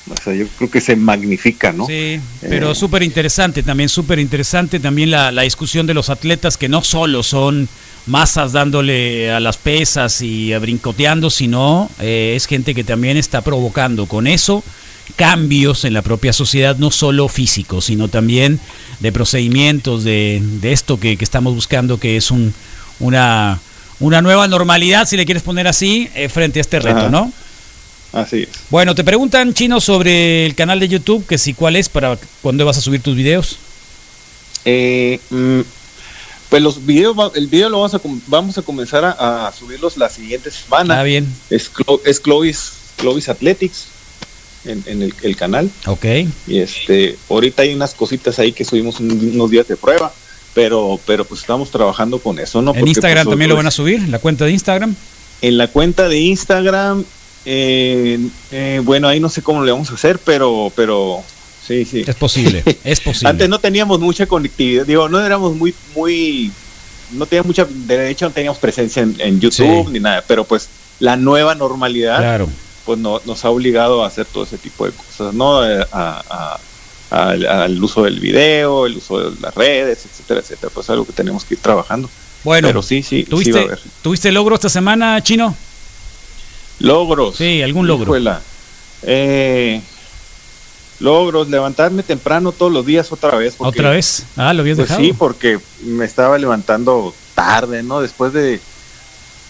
O 0.10 0.16
sea, 0.24 0.34
yo 0.34 0.48
creo 0.58 0.70
que 0.70 0.82
se 0.82 0.96
magnifica, 0.96 1.72
¿no? 1.72 1.86
Sí, 1.86 2.20
pero 2.42 2.72
eh, 2.72 2.76
súper 2.76 3.04
interesante 3.04 3.64
también, 3.64 3.88
súper 3.88 4.20
interesante 4.20 4.80
también 4.80 5.12
la, 5.12 5.32
la, 5.32 5.44
discusión 5.44 5.86
de 5.86 5.94
los 5.94 6.10
atletas 6.10 6.58
que 6.58 6.70
no 6.70 6.84
solo 6.84 7.22
son 7.24 7.70
masas 8.08 8.52
dándole 8.52 9.32
a 9.32 9.40
las 9.40 9.58
pesas 9.58 10.22
y 10.22 10.54
brincoteando, 10.56 11.30
sino 11.30 11.90
eh, 12.00 12.34
es 12.36 12.48
gente 12.48 12.74
que 12.74 12.84
también 12.84 13.18
está 13.18 13.42
provocando 13.42 14.08
con 14.08 14.28
eso 14.28 14.64
cambios 15.16 15.86
en 15.86 15.94
la 15.94 16.02
propia 16.02 16.34
sociedad, 16.34 16.78
no 16.78 16.90
solo 16.90 17.28
físicos, 17.28 17.86
sino 17.86 18.08
también 18.08 18.60
de 19.00 19.12
procedimientos, 19.12 20.04
de, 20.04 20.42
de 20.42 20.72
esto 20.72 21.00
que, 21.00 21.18
que, 21.18 21.24
estamos 21.24 21.54
buscando, 21.54 22.00
que 22.00 22.18
es 22.18 22.32
un, 22.32 22.54
una, 23.00 23.60
una 24.00 24.22
nueva 24.22 24.48
normalidad, 24.48 25.08
si 25.08 25.18
le 25.18 25.26
quieres 25.26 25.44
poner 25.44 25.68
así, 25.68 26.10
eh, 26.16 26.30
frente 26.30 26.60
a 26.60 26.62
este 26.62 26.80
reto, 26.80 27.00
Ajá. 27.00 27.10
¿no? 27.10 27.34
Así 28.14 28.44
es. 28.44 28.50
Bueno, 28.70 28.94
te 28.96 29.04
preguntan, 29.04 29.54
Chino, 29.54 29.80
sobre 29.80 30.46
el 30.46 30.56
canal 30.56 30.80
de 30.80 30.88
YouTube, 30.88 31.26
que 31.26 31.38
si 31.38 31.54
cuál 31.54 31.76
es, 31.76 31.90
para 31.90 32.18
cuándo 32.42 32.66
vas 32.66 32.78
a 32.78 32.82
subir 32.82 33.02
tus 33.02 33.16
videos. 33.16 33.58
Eh, 34.66 35.20
mm, 35.30 35.62
pues 36.50 36.62
los 36.62 36.86
videos, 36.86 37.16
el 37.36 37.48
video 37.48 37.70
lo 37.70 37.78
vamos 37.80 37.94
a, 37.94 38.02
vamos 38.28 38.58
a 38.58 38.62
comenzar 38.62 39.06
a, 39.06 39.48
a 39.48 39.52
subirlos 39.54 39.96
la 39.98 40.10
siguiente 40.10 40.52
semana. 40.52 41.00
Ah, 41.00 41.04
bien. 41.04 41.26
Es, 41.50 41.72
es 42.06 42.20
Clovis, 42.20 42.74
Clovis 42.98 43.30
Athletics 43.30 43.88
en, 44.66 44.84
en 44.86 45.02
el, 45.02 45.14
el, 45.22 45.36
canal. 45.36 45.70
Ok. 45.86 46.06
Y 46.48 46.60
este, 46.60 47.18
ahorita 47.30 47.64
hay 47.64 47.74
unas 47.74 47.94
cositas 47.94 48.38
ahí 48.40 48.52
que 48.52 48.66
subimos 48.66 49.00
unos 49.00 49.50
días 49.50 49.68
de 49.68 49.78
prueba, 49.78 50.14
pero, 50.54 51.00
pero 51.06 51.26
pues 51.26 51.42
estamos 51.42 51.72
trabajando 51.72 52.20
con 52.20 52.40
eso, 52.40 52.62
¿no? 52.62 52.72
¿En 52.72 52.80
Porque, 52.80 52.90
Instagram 52.90 53.26
pues, 53.26 53.32
también 53.32 53.50
lo 53.50 53.56
van 53.56 53.68
a 53.68 53.72
subir? 53.72 54.08
¿La 54.10 54.20
cuenta 54.20 54.46
de 54.46 54.52
Instagram? 54.52 54.96
En 55.42 55.58
la 55.58 55.68
cuenta 55.68 56.08
de 56.08 56.20
Instagram, 56.20 57.04
eh, 57.46 58.20
eh, 58.52 58.82
bueno, 58.84 59.08
ahí 59.08 59.20
no 59.20 59.30
sé 59.30 59.42
cómo 59.42 59.64
le 59.64 59.72
vamos 59.72 59.90
a 59.92 59.96
hacer, 59.96 60.20
pero, 60.20 60.72
pero 60.76 61.24
sí, 61.66 61.86
sí. 61.86 62.04
Es 62.06 62.16
posible, 62.16 62.64
es 62.84 63.00
posible. 63.02 63.30
Antes 63.30 63.50
no 63.50 63.60
teníamos 63.60 64.00
mucha 64.00 64.26
conectividad, 64.28 64.86
digo, 64.86 65.10
no 65.10 65.20
éramos 65.20 65.56
muy, 65.56 65.74
muy, 65.96 66.52
no 67.12 67.26
teníamos 67.26 67.48
mucha, 67.48 67.66
de 67.66 68.10
hecho 68.10 68.26
no 68.26 68.32
teníamos 68.32 68.60
presencia 68.60 69.02
en, 69.02 69.16
en 69.20 69.40
YouTube 69.40 69.86
sí. 69.86 69.92
ni 69.92 70.00
nada, 70.00 70.24
pero 70.28 70.44
pues 70.44 70.70
la 71.00 71.16
nueva 71.16 71.56
normalidad, 71.56 72.20
claro. 72.20 72.48
pues 72.86 73.00
no, 73.00 73.22
nos 73.26 73.44
ha 73.44 73.50
obligado 73.50 74.04
a 74.04 74.08
hacer 74.08 74.26
todo 74.26 74.44
ese 74.44 74.58
tipo 74.58 74.86
de 74.86 74.92
cosas, 74.92 75.34
¿no? 75.34 75.62
A, 75.62 75.88
a, 75.92 76.60
a, 77.10 77.30
al 77.64 77.84
uso 77.84 78.04
del 78.04 78.20
video, 78.20 78.86
el 78.86 78.98
uso 78.98 79.32
de 79.32 79.42
las 79.42 79.54
redes, 79.56 80.06
etcétera, 80.06 80.40
etcétera, 80.42 80.72
pues 80.74 80.90
algo 80.90 81.06
que 81.06 81.14
tenemos 81.14 81.44
que 81.44 81.56
ir 81.56 81.60
trabajando. 81.60 82.10
Bueno, 82.44 82.68
pero 82.68 82.82
sí, 82.82 83.04
sí, 83.04 83.24
¿tuviste, 83.24 83.52
sí 83.52 83.58
va 83.58 83.64
a 83.64 83.66
haber. 83.66 83.80
¿tuviste 84.02 84.32
logro 84.32 84.56
esta 84.56 84.70
semana, 84.70 85.22
Chino? 85.22 85.56
Logros. 86.82 87.36
Sí, 87.36 87.62
algún 87.62 87.88
logro. 87.88 88.16
Eh, 89.04 89.82
logros, 91.00 91.50
levantarme 91.50 92.04
temprano 92.04 92.52
todos 92.52 92.72
los 92.72 92.86
días 92.86 93.12
otra 93.12 93.36
vez. 93.38 93.56
Porque, 93.56 93.80
¿Otra 93.80 93.92
vez? 93.92 94.26
Ah, 94.36 94.54
lo 94.54 94.62
habías 94.62 94.78
pues 94.78 94.90
dejado. 94.90 95.06
Sí, 95.06 95.14
porque 95.14 95.60
me 95.84 96.06
estaba 96.06 96.38
levantando 96.38 97.14
tarde, 97.36 97.84
¿no? 97.84 98.02
Después 98.02 98.34
de 98.34 98.60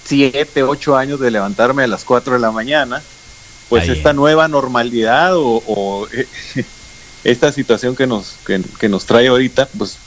siete, 0.03 0.63
ocho 0.63 0.97
años 0.97 1.19
de 1.19 1.31
levantarme 1.31 1.83
a 1.83 1.87
las 1.87 2.03
cuatro 2.03 2.33
de 2.33 2.39
la 2.39 2.51
mañana, 2.51 3.01
pues 3.69 3.83
Ahí. 3.83 3.91
esta 3.91 4.13
nueva 4.13 4.47
normalidad 4.47 5.35
o, 5.35 5.63
o 5.67 6.07
esta 7.23 7.51
situación 7.51 7.95
que 7.95 8.07
nos, 8.07 8.35
que, 8.45 8.61
que, 8.79 8.89
nos 8.89 9.05
trae 9.05 9.27
ahorita, 9.27 9.67
pues, 9.77 9.97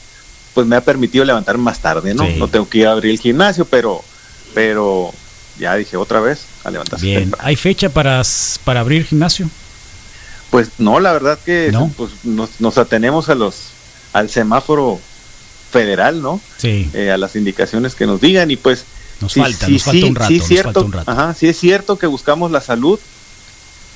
pues 0.53 0.67
me 0.67 0.77
ha 0.77 0.83
permitido 0.83 1.25
levantarme 1.25 1.65
más 1.65 1.81
tarde, 1.81 2.15
¿no? 2.15 2.27
Sí. 2.27 2.35
No 2.39 2.49
tengo 2.49 2.69
que 2.69 2.79
ir 2.79 2.87
a 2.87 2.93
abrir 2.93 3.13
el 3.13 3.21
gimnasio, 3.21 3.65
pero, 3.65 4.03
pero 4.53 5.13
ya 5.59 5.75
dije 5.77 5.97
otra 5.97 6.21
vez 6.21 6.47
a 6.65 6.71
levantarse. 6.71 7.05
Bien, 7.05 7.23
temprano. 7.23 7.47
¿hay 7.47 7.57
fecha 7.57 7.89
para, 7.89 8.23
para 8.65 8.81
abrir 8.81 9.05
gimnasio? 9.05 9.49
Pues 10.51 10.69
no, 10.79 11.01
la 11.01 11.13
verdad 11.13 11.39
que 11.45 11.71
¿No? 11.73 11.93
pues 11.97 12.13
nos, 12.25 12.61
nos, 12.61 12.79
atenemos 12.79 13.29
a 13.29 13.35
los 13.35 13.57
al 14.13 14.31
semáforo 14.31 15.01
federal, 15.71 16.23
¿no? 16.23 16.41
Sí. 16.59 16.89
Eh, 16.95 17.11
a 17.11 17.19
las 17.19 17.35
indicaciones 17.35 17.95
que 17.95 18.07
nos 18.07 18.21
digan 18.21 18.51
y 18.51 18.57
pues 18.57 18.85
nos 19.21 19.33
sí, 19.33 19.41
falta, 19.41 19.67
sí, 19.67 19.73
nos 19.73 19.83
falta 19.83 20.07
un 20.07 20.15
rato, 20.15 20.29
sí, 20.33 20.41
cierto, 20.41 20.85
un 20.85 20.93
rato. 20.93 21.11
Ajá, 21.11 21.35
sí 21.35 21.49
es 21.49 21.59
cierto 21.59 21.99
que 21.99 22.07
buscamos 22.07 22.53
la 22.53 22.61
salud, 22.61 23.01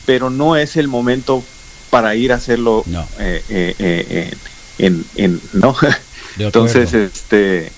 pero 0.06 0.30
no 0.30 0.56
es 0.56 0.76
el 0.76 0.88
momento 0.88 1.44
para 1.90 2.16
ir 2.16 2.32
a 2.32 2.36
hacerlo 2.36 2.82
no. 2.86 3.06
eh, 3.20 3.42
eh, 3.48 4.34
en, 4.78 5.04
en, 5.14 5.40
no. 5.52 5.76
Entonces, 6.38 6.92
este 6.94 7.72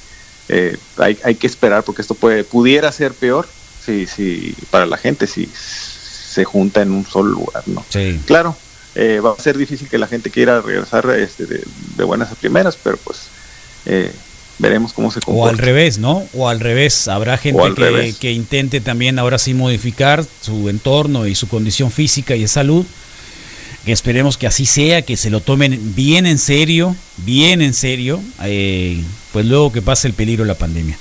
hay, 0.96 1.18
hay 1.22 1.34
que 1.34 1.46
esperar 1.46 1.84
porque 1.84 2.02
esto 2.02 2.14
puede 2.14 2.44
pudiera 2.44 2.90
ser 2.92 3.12
peor 3.12 3.46
si, 3.84 4.06
si 4.06 4.54
para 4.70 4.86
la 4.86 4.96
gente 4.96 5.26
si 5.26 5.48
se 5.54 6.44
junta 6.44 6.82
en 6.82 6.92
un 6.92 7.04
solo 7.06 7.30
lugar, 7.30 7.64
¿no? 7.66 7.84
Sí. 7.88 8.20
Claro, 8.26 8.56
eh, 8.94 9.20
va 9.20 9.34
a 9.36 9.42
ser 9.42 9.56
difícil 9.58 9.88
que 9.88 9.98
la 9.98 10.06
gente 10.06 10.30
quiera 10.30 10.60
regresar 10.60 11.08
este, 11.10 11.46
de, 11.46 11.64
de, 11.96 12.04
buenas 12.04 12.30
a 12.32 12.34
primeras, 12.34 12.76
pero 12.82 12.96
pues 12.98 13.18
eh, 13.86 14.12
veremos 14.58 14.92
cómo 14.92 15.10
se 15.10 15.20
comporta. 15.20 15.46
O 15.46 15.48
al 15.48 15.58
revés, 15.58 15.98
¿no? 15.98 16.24
O 16.34 16.48
al 16.48 16.60
revés, 16.60 17.08
habrá 17.08 17.36
gente 17.36 17.60
que, 17.74 18.14
que, 18.18 18.32
intente 18.32 18.80
también 18.80 19.18
ahora 19.18 19.38
sí 19.38 19.54
modificar 19.54 20.24
su 20.40 20.68
entorno 20.68 21.26
y 21.26 21.34
su 21.34 21.48
condición 21.48 21.90
física 21.90 22.36
y 22.36 22.42
de 22.42 22.48
salud. 22.48 22.86
Que 23.84 23.92
esperemos 23.92 24.36
que 24.36 24.46
así 24.46 24.66
sea, 24.66 25.02
que 25.02 25.16
se 25.16 25.30
lo 25.30 25.40
tomen 25.40 25.94
bien 25.94 26.26
en 26.26 26.36
serio, 26.36 26.94
bien 27.16 27.62
en 27.62 27.72
serio, 27.72 28.20
eh, 28.44 29.02
pues 29.32 29.46
luego 29.46 29.72
que 29.72 29.80
pase 29.80 30.06
el 30.06 30.12
peligro 30.12 30.44
de 30.44 30.48
la 30.48 30.54
pandemia. 30.54 30.98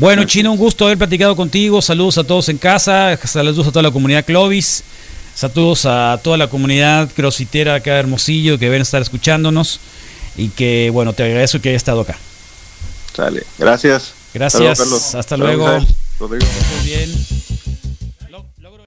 Bueno, 0.00 0.24
Chino, 0.24 0.50
un 0.50 0.56
gusto 0.56 0.86
haber 0.86 0.96
platicado 0.96 1.36
contigo. 1.36 1.82
Saludos 1.82 2.16
a 2.16 2.24
todos 2.24 2.48
en 2.48 2.56
casa, 2.56 3.18
saludos 3.22 3.66
a 3.66 3.70
toda 3.70 3.82
la 3.82 3.90
comunidad 3.90 4.24
Clovis, 4.24 4.82
saludos 5.34 5.84
a 5.84 6.18
toda 6.24 6.38
la 6.38 6.48
comunidad 6.48 7.10
crossfitera 7.14 7.74
acá 7.74 7.92
de 7.92 8.00
Hermosillo 8.00 8.58
que 8.58 8.64
deben 8.64 8.80
estar 8.80 9.02
escuchándonos 9.02 9.78
y 10.38 10.48
que, 10.48 10.88
bueno, 10.90 11.12
te 11.12 11.24
agradezco 11.24 11.60
que 11.60 11.68
haya 11.68 11.76
estado 11.76 12.00
acá. 12.00 12.16
Sale, 13.14 13.44
gracias. 13.58 14.14
Gracias, 14.32 14.80
Hasta, 14.80 15.18
Hasta 15.18 15.36
luego. 15.36 15.68
Rodrigo. 16.18 16.46
Muy 16.78 16.86
bien. 16.86 17.26